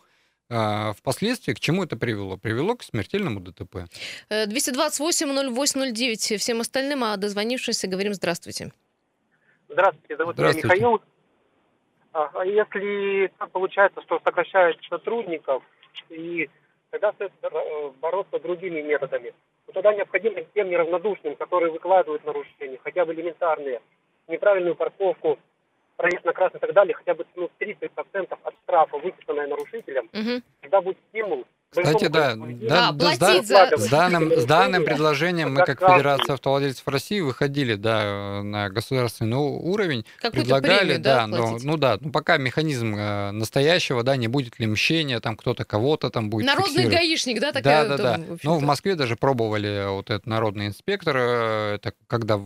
А 0.49 0.93
впоследствии 0.93 1.55
к 1.55 1.61
чему 1.61 1.85
это 1.85 1.97
привело? 1.97 2.37
Привело 2.37 2.77
к 2.77 2.83
смертельному 2.83 3.41
ДТП. 3.41 3.87
228-08-09. 4.31 6.35
Э, 6.35 6.37
всем 6.37 6.61
остальным, 6.61 7.05
а 7.05 7.17
дозвонившимся 7.17 7.89
говорим 7.89 8.15
здравствуйте. 8.15 8.73
Здравствуйте, 9.69 10.17
зовут 10.17 10.39
меня 10.39 10.53
Михаил. 10.53 11.03
А 12.13 12.45
если 12.45 13.31
так 13.39 13.51
получается, 13.51 14.01
что 14.03 14.21
сокращают 14.25 14.79
сотрудников, 14.89 15.63
и 16.09 16.49
тогда 16.91 17.13
стоит 17.13 17.33
э, 17.43 17.91
бороться 18.01 18.39
другими 18.39 18.81
методами, 18.81 19.35
то 19.67 19.73
тогда 19.73 19.93
необходимо 19.93 20.41
тем 20.55 20.71
неравнодушным, 20.71 21.37
которые 21.37 21.73
выкладывают 21.73 22.25
нарушения, 22.25 22.79
хотя 22.83 23.05
бы 23.05 23.13
элементарные, 23.13 23.83
неправильную 24.29 24.77
парковку, 24.77 25.39
проезд 25.97 26.25
на 26.25 26.33
красный 26.33 26.59
и 26.59 26.61
так 26.61 26.73
далее, 26.73 26.95
хотя 26.95 27.15
бы 27.15 27.27
ну, 27.35 27.51
30% 27.61 28.39
от 28.43 28.55
штрафа, 28.63 28.97
выписанное 28.97 29.47
нарушителем, 29.47 30.09
угу. 30.13 30.43
тогда 30.63 30.81
будет 30.81 30.99
стимул 31.09 31.45
кстати, 31.71 32.09
да, 32.09 32.37
да, 32.37 32.93
да 32.93 33.15
с, 33.15 33.47
за... 33.47 33.77
с, 33.77 33.89
данным, 33.89 34.33
с 34.33 34.45
данным 34.45 34.85
предложением 34.85 35.55
мы, 35.55 35.65
как 35.65 35.81
Федерация 35.81 36.35
автовладельцев 36.35 36.87
России, 36.89 37.21
выходили 37.21 37.75
да, 37.75 38.43
на 38.43 38.71
государственный 38.71 39.37
уровень, 39.37 40.05
предлагали, 40.21 40.79
премию, 40.79 41.01
да, 41.01 41.17
да 41.17 41.27
но, 41.27 41.59
ну 41.61 41.77
да, 41.77 41.99
ну 42.01 42.11
пока 42.11 42.37
механизм 42.37 42.95
э, 42.97 43.31
настоящего, 43.33 44.03
да, 44.03 44.17
не 44.17 44.29
будет 44.29 44.59
ли 44.59 44.67
мщения, 44.67 45.21
там 45.21 45.37
кто-то 45.37 45.65
кого-то 45.65 46.11
там 46.11 46.31
будет 46.31 46.47
Народный 46.47 46.69
фиксировать. 46.69 46.97
гаишник, 46.97 47.41
да, 47.41 47.53
такая? 47.53 47.89
Да, 47.89 47.97
да, 47.97 48.17
да. 48.17 48.25
Ну, 48.43 48.59
в 48.59 48.63
Москве 48.63 48.95
даже 48.95 49.17
пробовали 49.17 49.87
вот 49.89 50.11
этот 50.11 50.27
народный 50.27 50.69
инспектор, 50.69 51.17
э, 51.17 51.75
это 51.75 51.93
когда 52.07 52.41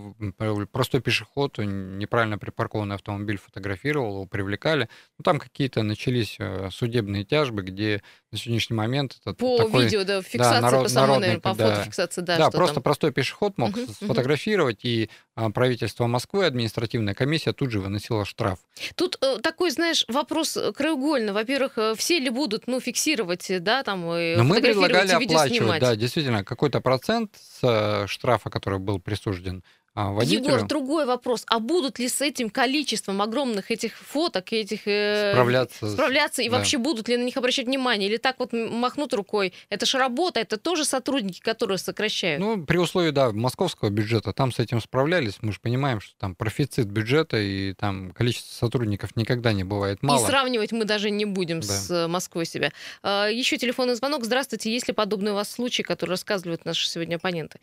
простой 0.73 1.01
пешеход 1.01 1.59
неправильно 1.59 2.39
припаркованный 2.39 2.97
автомобиль 2.97 3.39
фотографировал, 3.39 4.15
его 4.15 4.27
привлекали. 4.27 4.89
Ну, 5.19 5.23
там 5.23 5.39
какие-то 5.39 5.83
начались 5.83 6.37
э, 6.39 6.69
судебные 6.73 7.25
тяжбы, 7.25 7.63
где 7.63 8.03
на 8.33 8.39
сегодняшний 8.39 8.77
момент 8.77 9.10
это 9.21 9.35
по 9.35 9.59
такой, 9.59 9.85
видео, 9.85 10.05
да, 10.05 10.23
фиксация, 10.23 10.61
да, 10.61 10.61
народ, 10.61 10.83
по 10.85 10.89
самой, 10.89 11.07
народный, 11.07 11.29
наверное, 11.29 11.41
по 11.43 11.55
да, 11.55 11.75
фотофиксации, 11.75 12.21
да. 12.21 12.39
Да, 12.39 12.51
просто 12.51 12.75
там. 12.75 12.83
простой 12.83 13.13
пешеход 13.13 13.59
мог 13.59 13.77
угу, 13.77 13.87
сфотографировать, 13.93 14.79
угу. 14.79 14.89
и 14.89 15.11
а, 15.35 15.51
правительство 15.51 16.07
Москвы, 16.07 16.45
административная 16.45 17.15
комиссия 17.15 17.53
тут 17.53 17.71
же 17.71 17.81
выносила 17.81 18.25
штраф. 18.25 18.59
Тут 18.95 19.19
э, 19.23 19.39
такой, 19.43 19.71
знаешь, 19.71 20.05
вопрос 20.09 20.57
э, 20.57 20.73
краеугольный. 20.73 21.33
Во-первых, 21.33 21.73
э, 21.77 21.95
все 21.97 22.19
ли 22.19 22.31
будут, 22.31 22.67
ну, 22.67 22.81
фиксировать, 22.81 23.51
да, 23.63 23.83
там, 23.83 24.01
и 24.15 24.37
Но 24.37 24.45
мы 24.45 24.61
предлагали 24.61 25.11
оплачивать, 25.11 25.81
да, 25.81 25.97
действительно, 25.97 26.45
какой-то 26.45 26.81
процент 26.81 27.37
с 27.61 28.07
штрафа, 28.07 28.51
который 28.51 28.79
был 28.79 28.99
присужден, 29.01 29.63
а, 29.95 30.13
водителю. 30.13 30.55
Егор, 30.55 30.67
другой 30.67 31.05
вопрос. 31.05 31.45
А 31.49 31.59
будут 31.59 31.99
ли 31.99 32.09
с 32.09 32.21
этим 32.21 32.49
количеством 32.49 33.21
огромных 33.21 33.71
этих 33.71 33.97
фоток, 33.97 34.53
этих... 34.53 34.87
Э, 34.87 35.33
справляться. 35.33 35.91
Справляться, 35.91 36.43
и 36.43 36.49
да. 36.49 36.57
вообще 36.57 36.79
будут 36.79 37.09
ли 37.09 37.17
на 37.17 37.25
них 37.25 37.37
обращать 37.37 37.67
внимание? 37.67 38.09
Или 38.09 38.17
так 38.17 38.39
вот 38.39 38.53
махнут 38.53 39.13
рукой? 39.15 39.53
Это 39.69 39.87
же 39.87 39.99
работа, 39.99 40.39
это 40.39 40.59
тоже 40.59 40.85
сотрудники, 40.85 41.41
которые 41.41 41.79
сокращают. 41.79 42.41
Ну, 42.41 42.65
при 42.65 42.77
условии, 42.77 43.11
да, 43.11 43.33
московского 43.33 43.91
бюджета, 43.91 44.33
там 44.33 44.53
с 44.53 44.61
этим 44.61 44.81
справлялись. 44.81 45.39
Мы 45.41 45.53
же 45.53 45.59
понимаем, 45.61 46.01
что 46.01 46.15
там 46.19 46.37
профицит 46.37 46.87
бюджета, 46.87 47.39
и 47.39 47.75
там 47.75 48.13
количество 48.13 48.55
сотрудников 48.67 49.17
никогда 49.17 49.53
не 49.53 49.65
бывает 49.65 50.03
мало. 50.03 50.23
И 50.23 50.27
сравнивать 50.27 50.71
мы 50.71 50.85
даже 50.85 51.11
не 51.11 51.25
будем 51.25 51.61
да. 51.61 51.67
с 51.67 51.91
э, 51.91 52.07
Москвой 52.07 52.45
себя. 52.45 52.71
А, 53.03 53.27
еще 53.27 53.57
телефонный 53.57 53.97
звонок. 53.97 54.25
Здравствуйте. 54.25 54.73
Есть 54.73 54.87
ли 54.87 54.95
подобные 54.95 55.33
у 55.33 55.35
вас 55.35 55.51
случаи, 55.51 55.83
которые 55.83 56.13
рассказывают 56.13 56.65
наши 56.65 56.89
сегодня 56.89 57.17
оппоненты? 57.17 57.59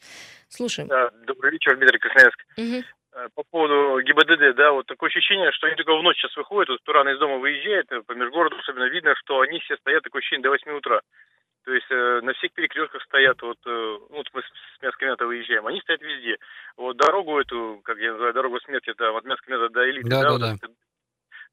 Слушаем. 0.49 0.89
Да, 0.89 1.09
добрый 1.25 1.51
вечер, 1.51 1.75
Дмитрий 1.77 1.99
Красноярск. 2.17 2.39
Угу. 2.57 3.29
По 3.35 3.43
поводу 3.49 4.01
ГИБДД, 4.01 4.55
да, 4.55 4.71
вот 4.71 4.85
такое 4.85 5.09
ощущение, 5.09 5.51
что 5.51 5.67
они 5.67 5.75
только 5.75 5.97
в 5.97 6.03
ночь 6.03 6.17
сейчас 6.17 6.35
выходят, 6.37 6.69
вот 6.69 6.81
кто 6.81 6.93
рано 6.93 7.09
из 7.09 7.19
дома 7.19 7.37
выезжает, 7.37 7.87
по 8.05 8.11
межгороду 8.13 8.57
особенно 8.57 8.87
видно, 8.89 9.15
что 9.15 9.39
они 9.41 9.59
все 9.59 9.75
стоят, 9.77 10.03
такое 10.03 10.19
ощущение, 10.19 10.43
до 10.43 10.49
8 10.49 10.71
утра. 10.71 11.01
То 11.65 11.73
есть 11.73 11.87
э, 11.89 12.21
на 12.21 12.33
всех 12.33 12.53
перекрестках 12.53 13.01
стоят, 13.03 13.41
вот, 13.41 13.57
э, 13.65 13.97
вот 14.09 14.27
мы 14.33 14.41
с 14.41 14.81
Мяскомета 14.81 15.25
выезжаем, 15.25 15.65
они 15.65 15.81
стоят 15.81 16.01
везде. 16.01 16.37
Вот 16.77 16.95
дорогу 16.95 17.39
эту, 17.39 17.81
как 17.83 17.97
я 17.97 18.11
называю, 18.11 18.33
дорогу 18.33 18.59
смерти, 18.61 18.91
это 18.91 19.09
от 19.09 19.25
Мяскомета 19.25 19.69
до 19.69 19.89
Элиты, 19.89 20.09
да, 20.09 20.21
да, 20.21 20.37
да, 20.37 20.55
да. 20.61 20.67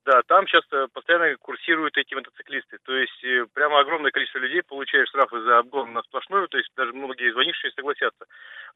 Да, 0.04 0.20
там 0.26 0.46
сейчас 0.46 0.64
э, 0.70 0.86
постоянно 0.92 1.34
курсируют 1.38 1.96
эти 1.96 2.14
мотоциклисты. 2.14 2.76
То 2.84 2.94
есть 2.94 3.24
э, 3.24 3.46
прямо 3.54 3.80
огромное 3.80 4.10
количество 4.10 4.38
людей 4.38 4.62
получает 4.62 5.08
штрафы 5.08 5.40
за 5.40 5.58
обгон 5.58 5.94
на 5.94 6.02
сплошную, 6.02 6.46
то 6.48 6.58
есть 6.58 6.68
даже 6.76 6.92
многие 6.92 7.32
звонившие 7.32 7.72
согласятся. 7.72 8.26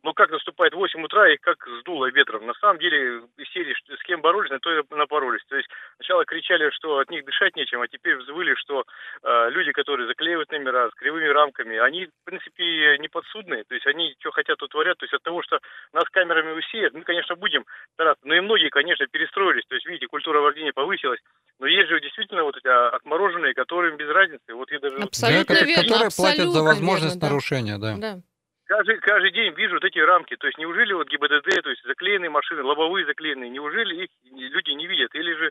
Но 0.02 0.14
как 0.14 0.30
наступает 0.30 0.72
8 0.72 1.02
утра 1.04 1.28
и 1.28 1.36
как 1.36 1.66
сдуло 1.80 2.10
ветром. 2.10 2.46
На 2.46 2.54
самом 2.54 2.78
деле 2.78 3.24
серии 3.52 3.74
с 3.74 4.02
кем 4.04 4.22
боролись, 4.22 4.50
на 4.50 4.58
то 4.58 4.72
и 4.72 4.82
напоролись. 4.90 5.44
То 5.48 5.56
есть 5.56 5.68
сначала 5.96 6.24
кричали, 6.24 6.70
что 6.70 6.98
от 6.98 7.10
них 7.10 7.26
дышать 7.26 7.56
нечем, 7.56 7.82
а 7.82 7.88
теперь 7.88 8.16
взвыли, 8.16 8.54
что 8.54 8.84
э, 9.22 9.50
люди, 9.50 9.72
которые 9.72 10.06
заклеивают 10.06 10.50
номера 10.50 10.88
с 10.88 10.94
кривыми 10.94 11.26
рамками, 11.26 11.76
они 11.76 12.06
в 12.06 12.24
принципе 12.24 12.96
не 12.98 13.08
подсудные. 13.08 13.64
То 13.64 13.74
есть 13.74 13.86
они 13.86 14.14
что 14.18 14.30
хотят, 14.30 14.56
то 14.58 14.66
творят. 14.66 14.96
То 14.96 15.04
есть 15.04 15.12
от 15.12 15.22
того, 15.22 15.42
что 15.42 15.60
нас 15.92 16.04
камерами 16.10 16.52
усеют, 16.52 16.94
мы, 16.94 17.02
конечно, 17.02 17.36
будем 17.36 17.66
стараться. 17.92 18.26
Но 18.26 18.34
и 18.34 18.40
многие, 18.40 18.70
конечно, 18.70 19.06
перестроились. 19.06 19.66
То 19.68 19.74
есть, 19.74 19.86
видите, 19.86 20.06
культура 20.06 20.40
вождения 20.40 20.72
повысилась 20.72 21.17
делать. 21.18 21.58
Но 21.58 21.66
есть 21.66 21.88
же 21.88 22.00
действительно 22.00 22.44
вот 22.44 22.56
эти 22.56 22.68
отмороженные, 22.68 23.54
которым 23.54 23.96
без 23.96 24.08
разницы. 24.08 24.54
Вот 24.54 24.70
я 24.70 24.78
даже... 24.78 24.96
Абсолютно 24.96 25.54
да, 25.54 25.64
верно, 25.64 25.82
которые 25.82 26.06
абсолютно 26.06 26.44
платят 26.44 26.52
за 26.52 26.62
возможность 26.62 27.14
верно, 27.16 27.28
нарушения, 27.28 27.78
да. 27.78 27.96
да. 27.96 28.20
Каждый, 28.66 28.98
каждый 29.00 29.32
день 29.32 29.54
вижу 29.54 29.74
вот 29.74 29.84
эти 29.84 29.98
рамки. 29.98 30.36
То 30.36 30.46
есть 30.46 30.58
неужели 30.58 30.92
вот 30.92 31.08
ГИБДД, 31.08 31.62
то 31.62 31.70
есть 31.70 31.82
заклеенные 31.84 32.30
машины, 32.30 32.62
лобовые 32.62 33.06
заклеенные, 33.06 33.50
неужели 33.50 34.04
их 34.04 34.10
люди 34.30 34.70
не 34.72 34.86
видят? 34.86 35.14
Или 35.14 35.32
же 35.34 35.50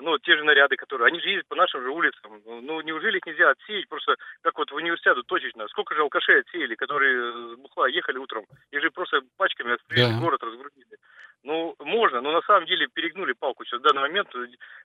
ну, 0.00 0.18
те 0.18 0.36
же 0.36 0.44
наряды, 0.44 0.76
которые, 0.76 1.08
они 1.08 1.20
же 1.20 1.28
ездят 1.28 1.48
по 1.48 1.56
нашим 1.56 1.82
же 1.82 1.90
улицам. 1.90 2.42
Ну, 2.46 2.80
неужели 2.82 3.18
их 3.18 3.26
нельзя 3.26 3.50
отсеять 3.50 3.88
просто, 3.88 4.16
как 4.42 4.56
вот 4.58 4.70
в 4.70 4.74
университету 4.74 5.22
точечно? 5.24 5.66
Сколько 5.68 5.94
же 5.94 6.02
алкашей 6.02 6.40
отсеяли, 6.40 6.74
которые 6.74 7.54
с 7.54 7.58
бухла 7.58 7.86
ехали 7.88 8.18
утром, 8.18 8.44
и 8.70 8.78
же 8.78 8.90
просто 8.90 9.20
пачками 9.36 9.74
отстреляли 9.74 10.12
да. 10.12 10.20
город, 10.20 10.42
разгрузили. 10.42 10.96
Ну, 11.44 11.74
можно, 11.78 12.20
но 12.20 12.32
на 12.32 12.42
самом 12.42 12.66
деле 12.66 12.88
перегнули 12.92 13.32
палку 13.32 13.64
сейчас 13.64 13.80
в 13.80 13.82
данный 13.84 14.02
момент. 14.02 14.28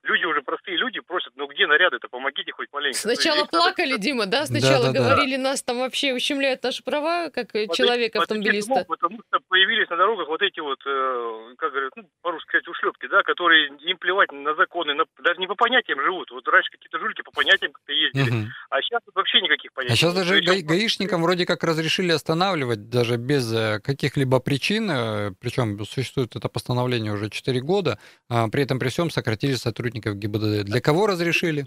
Люди 0.04 0.24
уже 0.24 0.42
простые 0.44 0.78
люди 0.78 1.00
просят, 1.00 1.34
ну 1.36 1.48
где 1.48 1.66
наряды-то, 1.66 2.08
помогите 2.10 2.52
хоть 2.52 2.72
маленько. 2.72 2.98
Сначала 2.98 3.46
плакали, 3.46 3.94
надо... 3.94 4.02
Дима, 4.02 4.26
да? 4.28 4.46
Сначала 4.46 4.86
да, 4.86 4.92
да, 4.92 5.00
говорили, 5.00 5.36
да. 5.38 5.44
нас 5.44 5.64
там 5.64 5.80
вообще 5.80 6.14
ущемляют 6.14 6.62
наши 6.64 6.84
права, 6.84 7.32
как 7.32 7.54
вот 7.54 7.76
человека, 7.76 8.20
автомобилиста. 8.20 8.86
Потому 8.88 9.20
что 9.28 9.40
появились 9.50 9.90
на 9.90 9.98
дорогах 9.98 10.28
вот 10.28 10.42
эти 10.42 10.60
вот, 10.60 10.80
э, 10.86 11.56
как 11.58 11.72
говорят, 11.72 11.92
ну, 11.96 12.04
по-русски 12.22 12.54
сказать, 12.54 12.68
ушлепки, 12.68 13.08
да, 13.08 13.24
которые 13.24 13.70
им 13.80 13.98
плевать 13.98 14.32
на 14.32 14.54
законы, 14.56 14.94
на, 14.94 15.03
даже 15.24 15.40
не 15.40 15.48
по 15.48 15.56
понятиям 15.56 16.02
живут. 16.02 16.32
Вот 16.32 16.48
раньше 16.48 16.72
какие-то 16.72 17.00
жульки 17.00 17.22
по 17.22 17.32
понятиям 17.32 17.72
как-то 17.72 17.92
ездили, 17.92 18.30
угу. 18.30 18.50
а 18.70 18.82
сейчас 18.82 19.02
вообще 19.14 19.42
никаких 19.42 19.74
понятий. 19.74 19.94
А 19.94 19.96
сейчас 19.96 20.14
даже 20.14 20.42
га- 20.42 20.62
гаишникам 20.62 21.22
вроде 21.24 21.46
как 21.46 21.64
разрешили 21.64 22.12
останавливать 22.12 22.90
даже 22.90 23.18
без 23.18 23.52
э, 23.54 23.80
каких-либо 23.80 24.40
причин, 24.40 24.90
э, 24.92 25.32
причем 25.40 25.84
существует 25.86 26.36
это 26.36 26.50
постановление 26.50 27.14
уже 27.14 27.30
4 27.30 27.62
года, 27.62 28.00
а 28.30 28.48
при 28.50 28.64
этом 28.64 28.80
при 28.80 28.90
всем 28.90 29.10
сократили 29.10 29.54
сотрудников 29.54 30.16
ГИБДД. 30.16 30.64
Для 30.66 30.82
кого 30.82 31.08
разрешили? 31.08 31.64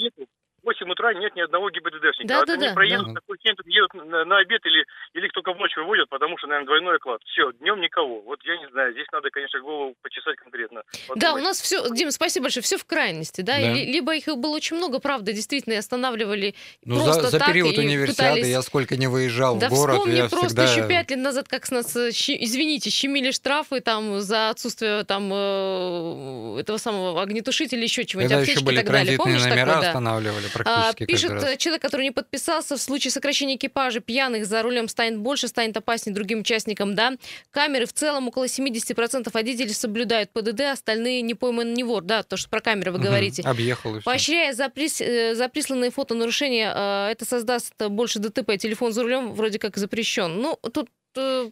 8 0.87 0.93
утра 0.93 1.15
нет 1.15 1.35
ни 1.35 1.41
одного 1.41 1.71
ГИБДДшника. 1.71 2.29
Да, 2.29 2.43
а 2.43 2.47
да, 2.47 2.57
да, 2.57 2.73
проедут, 2.73 3.09
да. 3.09 3.15
такой 3.15 3.39
едут 3.43 3.95
на, 3.95 4.25
на 4.25 4.39
обед 4.39 4.65
или, 4.65 4.85
или 5.15 5.29
только 5.29 5.53
в 5.53 5.59
ночь 5.59 5.77
выводят, 5.77 6.09
потому 6.09 6.39
что, 6.39 6.47
наверное, 6.47 6.67
двойной 6.67 6.97
оклад. 6.97 7.21
Все, 7.27 7.53
днем 7.61 7.81
никого. 7.81 8.21
Вот 8.23 8.41
я 8.45 8.57
не 8.59 8.69
знаю, 8.71 8.93
здесь 8.93 9.07
надо, 9.13 9.31
конечно, 9.31 9.61
голову 9.61 9.95
почесать 10.03 10.37
конкретно. 10.37 10.83
Подумать. 11.09 11.21
Да, 11.21 11.35
у 11.35 11.39
нас 11.39 11.61
все, 11.61 11.89
Дим, 11.91 12.11
спасибо 12.11 12.45
большое, 12.45 12.63
все 12.63 12.79
в 12.79 12.85
крайности, 12.85 13.41
да? 13.41 13.59
да. 13.59 13.73
Либо 13.73 14.15
их 14.15 14.27
было 14.27 14.57
очень 14.57 14.77
много, 14.77 15.01
правда, 15.01 15.33
действительно, 15.33 15.75
и 15.75 15.77
останавливали 15.77 16.55
ну, 16.85 17.03
просто 17.05 17.23
за, 17.23 17.31
за 17.31 17.39
так, 17.39 17.49
период 17.49 17.77
универсиады 17.77 18.37
пытались... 18.37 18.49
я 18.49 18.63
сколько 18.63 18.97
не 18.97 19.09
выезжал 19.09 19.57
да 19.57 19.69
в 19.69 19.71
город, 19.73 19.97
вспомни 19.97 20.17
я 20.17 20.29
просто 20.29 20.47
всегда... 20.47 20.65
еще 20.65 20.89
пять 20.89 21.11
лет 21.11 21.21
назад, 21.21 21.49
как 21.49 21.67
с 21.67 21.71
нас, 21.71 21.97
э, 21.97 22.11
извините, 22.11 22.91
щемили 22.91 23.31
штрафы 23.31 23.81
там 23.81 24.21
за 24.21 24.51
отсутствие 24.51 25.05
там 25.05 25.31
э, 25.33 26.61
этого 26.61 26.77
самого 26.77 27.23
огнетушителя, 27.23 27.83
еще 27.83 28.05
чего-нибудь, 28.05 28.33
Когда 28.33 28.51
еще 28.51 28.65
были 28.65 28.83
транзитные 28.83 29.39
номера 29.39 29.75
такое, 29.75 29.89
останавливали 29.89 30.47
практически 30.53 30.76
а, 30.77 30.93
Пишет 30.93 31.31
раз. 31.31 31.57
человек, 31.57 31.83
который 31.83 32.03
не 32.03 32.11
подписался, 32.11 32.77
в 32.77 32.81
случае 32.81 33.11
сокращения 33.11 33.57
экипажа 33.57 34.01
пьяных 34.01 34.47
за 34.47 34.63
рулем 34.63 34.89
станет 34.89 35.19
больше, 35.19 35.49
станет 35.49 35.77
опаснее 35.77 36.15
другим 36.15 36.41
участникам, 36.41 36.95
да. 36.95 37.13
Камеры 37.51 37.87
в 37.87 37.93
целом 37.93 38.29
около 38.29 38.45
70% 38.45 39.31
водителей 39.33 39.75
соблюдают 39.75 40.31
ПДД, 40.31 40.61
остальные 40.73 41.23
не 41.23 41.35
пойман 41.35 41.75
не 41.75 41.85
вор, 41.85 42.03
да, 42.03 42.23
то, 42.23 42.37
что 42.37 42.49
про 42.49 42.61
камеры 42.61 42.93
вы 42.93 42.99
угу, 42.99 43.07
говорите. 43.07 43.43
Объехал 43.43 43.97
и 43.97 44.01
Поощряя 44.01 44.53
за, 44.53 44.69
прис... 44.69 45.01
Э, 45.01 45.35
за 45.35 45.49
присланные 45.49 45.91
фото 45.91 46.15
нарушения, 46.15 46.73
э, 46.75 47.09
это 47.13 47.25
создаст 47.25 47.75
больше 47.89 48.19
ДТП. 48.19 48.57
Телефон 48.59 48.93
за 48.93 49.03
рулем 49.03 49.33
вроде 49.33 49.59
как 49.59 49.77
запрещен. 49.77 50.41
Ну, 50.41 50.59
тут 50.73 50.89
э, 50.89 50.91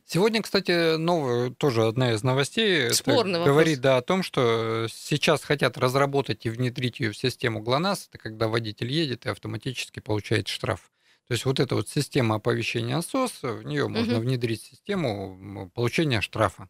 Сегодня, 0.07 0.43
кстати, 0.43 0.97
новая, 0.97 1.51
тоже 1.51 1.87
одна 1.87 2.13
из 2.13 2.23
новостей 2.23 2.93
Спорный 2.93 3.45
говорит 3.45 3.81
да, 3.81 3.97
о 3.97 4.03
том, 4.03 4.23
что 4.23 4.87
сейчас 4.91 5.43
хотят 5.43 5.79
разработать 5.79 6.47
и 6.47 6.51
внедрить 6.51 7.01
ее 7.01 7.13
в 7.13 7.17
систему 7.17 7.63
ГЛОНАСС, 7.63 8.09
это 8.09 8.19
когда 8.19 8.49
водитель 8.49 8.93
едет 8.93 9.27
и 9.27 9.31
автоматически 9.31 10.01
получает 10.01 10.49
штраф. 10.49 10.93
То 11.27 11.33
есть 11.33 11.47
вот 11.47 11.59
эта 11.59 11.75
вот 11.75 11.89
система 11.89 12.37
оповещения 12.37 13.01
СОС, 13.01 13.43
в 13.43 13.63
нее 13.63 13.85
угу. 13.85 13.95
можно 13.95 14.21
внедрить 14.21 14.63
систему 14.63 15.71
получения 15.75 16.21
штрафа. 16.21 16.69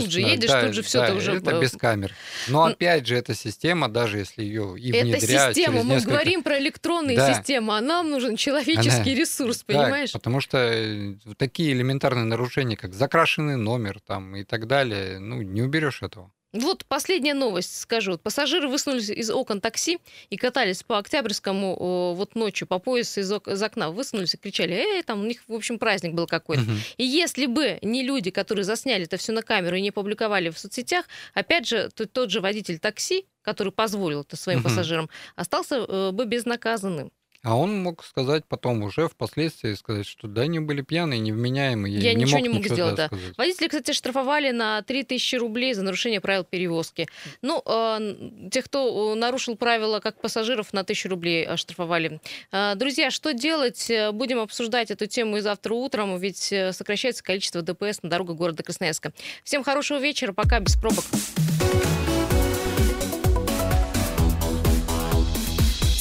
Тут 0.00 0.10
же 0.10 0.20
едешь, 0.20 0.50
да, 0.50 0.62
тут 0.62 0.74
же 0.74 0.82
все 0.82 0.98
да, 0.98 1.06
это 1.06 1.16
уже... 1.16 1.36
Это 1.36 1.58
без 1.58 1.72
камер. 1.72 2.12
Но 2.48 2.64
опять 2.64 3.06
же, 3.06 3.16
эта 3.16 3.34
система, 3.34 3.88
даже 3.88 4.18
если 4.18 4.42
ее 4.42 4.78
и 4.78 4.92
внедрять... 4.92 5.24
Это 5.24 5.54
система, 5.54 5.82
мы 5.82 5.94
несколько... 5.94 6.10
говорим 6.12 6.42
про 6.42 6.58
электронные 6.58 7.16
да. 7.16 7.34
системы, 7.34 7.76
а 7.76 7.80
нам 7.80 8.10
нужен 8.10 8.36
человеческий 8.36 9.12
Она... 9.12 9.14
ресурс, 9.20 9.62
понимаешь? 9.62 10.12
Да, 10.12 10.18
потому 10.18 10.40
что 10.40 10.58
э, 10.58 11.14
такие 11.36 11.72
элементарные 11.72 12.24
нарушения, 12.24 12.76
как 12.76 12.94
закрашенный 12.94 13.56
номер 13.56 14.00
там 14.00 14.36
и 14.36 14.44
так 14.44 14.66
далее, 14.66 15.18
ну, 15.18 15.42
не 15.42 15.62
уберешь 15.62 16.02
этого. 16.02 16.30
Вот 16.56 16.84
последняя 16.86 17.34
новость, 17.34 17.80
скажу. 17.80 18.18
Пассажиры 18.18 18.68
высунулись 18.68 19.10
из 19.10 19.30
окон 19.30 19.60
такси 19.60 19.98
и 20.30 20.36
катались 20.36 20.82
по 20.82 20.98
Октябрьскому 20.98 22.14
вот 22.14 22.34
ночью 22.34 22.66
по 22.66 22.78
поясу 22.78 23.20
из, 23.20 23.30
из 23.30 23.62
окна. 23.62 23.90
Высунулись 23.90 24.34
и 24.34 24.36
кричали, 24.38 24.74
эй, 24.74 25.02
там 25.02 25.20
у 25.20 25.24
них, 25.24 25.42
в 25.46 25.52
общем, 25.52 25.78
праздник 25.78 26.14
был 26.14 26.26
какой-то. 26.26 26.62
Угу. 26.62 26.72
И 26.98 27.04
если 27.04 27.46
бы 27.46 27.78
не 27.82 28.02
люди, 28.02 28.30
которые 28.30 28.64
засняли 28.64 29.04
это 29.04 29.16
все 29.16 29.32
на 29.32 29.42
камеру 29.42 29.76
и 29.76 29.80
не 29.80 29.90
публиковали 29.90 30.50
в 30.50 30.58
соцсетях, 30.58 31.06
опять 31.34 31.68
же, 31.68 31.90
тот, 31.94 32.12
тот 32.12 32.30
же 32.30 32.40
водитель 32.40 32.78
такси, 32.78 33.26
который 33.42 33.72
позволил 33.72 34.22
это 34.22 34.36
своим 34.36 34.60
угу. 34.60 34.68
пассажирам, 34.68 35.08
остался 35.36 35.76
э, 35.76 36.10
бы 36.12 36.24
безнаказанным. 36.24 37.12
А 37.42 37.56
он 37.56 37.82
мог 37.82 38.04
сказать 38.04 38.44
потом 38.48 38.82
уже 38.82 39.08
впоследствии 39.08 39.74
сказать, 39.74 40.06
что 40.06 40.28
да, 40.28 40.42
они 40.42 40.58
были 40.58 40.82
пьяные, 40.82 41.20
невменяемые. 41.20 41.98
Я 41.98 42.14
не 42.14 42.24
ничего 42.24 42.38
мог 42.38 42.42
не 42.42 42.48
мог 42.54 42.58
ничего 42.62 42.74
сделать, 42.74 42.94
да. 42.96 43.06
сказать. 43.06 43.36
Водители, 43.36 43.68
кстати, 43.68 43.92
штрафовали 43.92 44.50
на 44.50 44.82
3000 44.82 45.36
рублей 45.36 45.74
за 45.74 45.82
нарушение 45.82 46.20
правил 46.20 46.44
перевозки. 46.44 47.08
Ну, 47.42 47.62
э, 47.64 48.48
тех, 48.50 48.64
кто 48.64 49.14
нарушил 49.14 49.56
правила 49.56 50.00
как 50.00 50.20
пассажиров, 50.20 50.72
на 50.72 50.80
1000 50.80 51.08
рублей 51.08 51.46
оштрафовали. 51.46 52.20
Э, 52.52 52.74
друзья, 52.74 53.10
что 53.10 53.32
делать? 53.32 53.90
Будем 54.12 54.40
обсуждать 54.40 54.90
эту 54.90 55.06
тему 55.06 55.38
и 55.38 55.40
завтра 55.40 55.74
утром, 55.74 56.18
ведь 56.18 56.52
сокращается 56.72 57.22
количество 57.22 57.62
ДПС 57.62 58.02
на 58.02 58.10
дорогах 58.10 58.36
города 58.36 58.62
Красноярска. 58.62 59.12
Всем 59.44 59.62
хорошего 59.62 59.98
вечера, 59.98 60.32
пока, 60.32 60.60
без 60.60 60.76
пробок. 60.76 61.04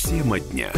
Тема 0.06 0.40
дня. 0.40 0.72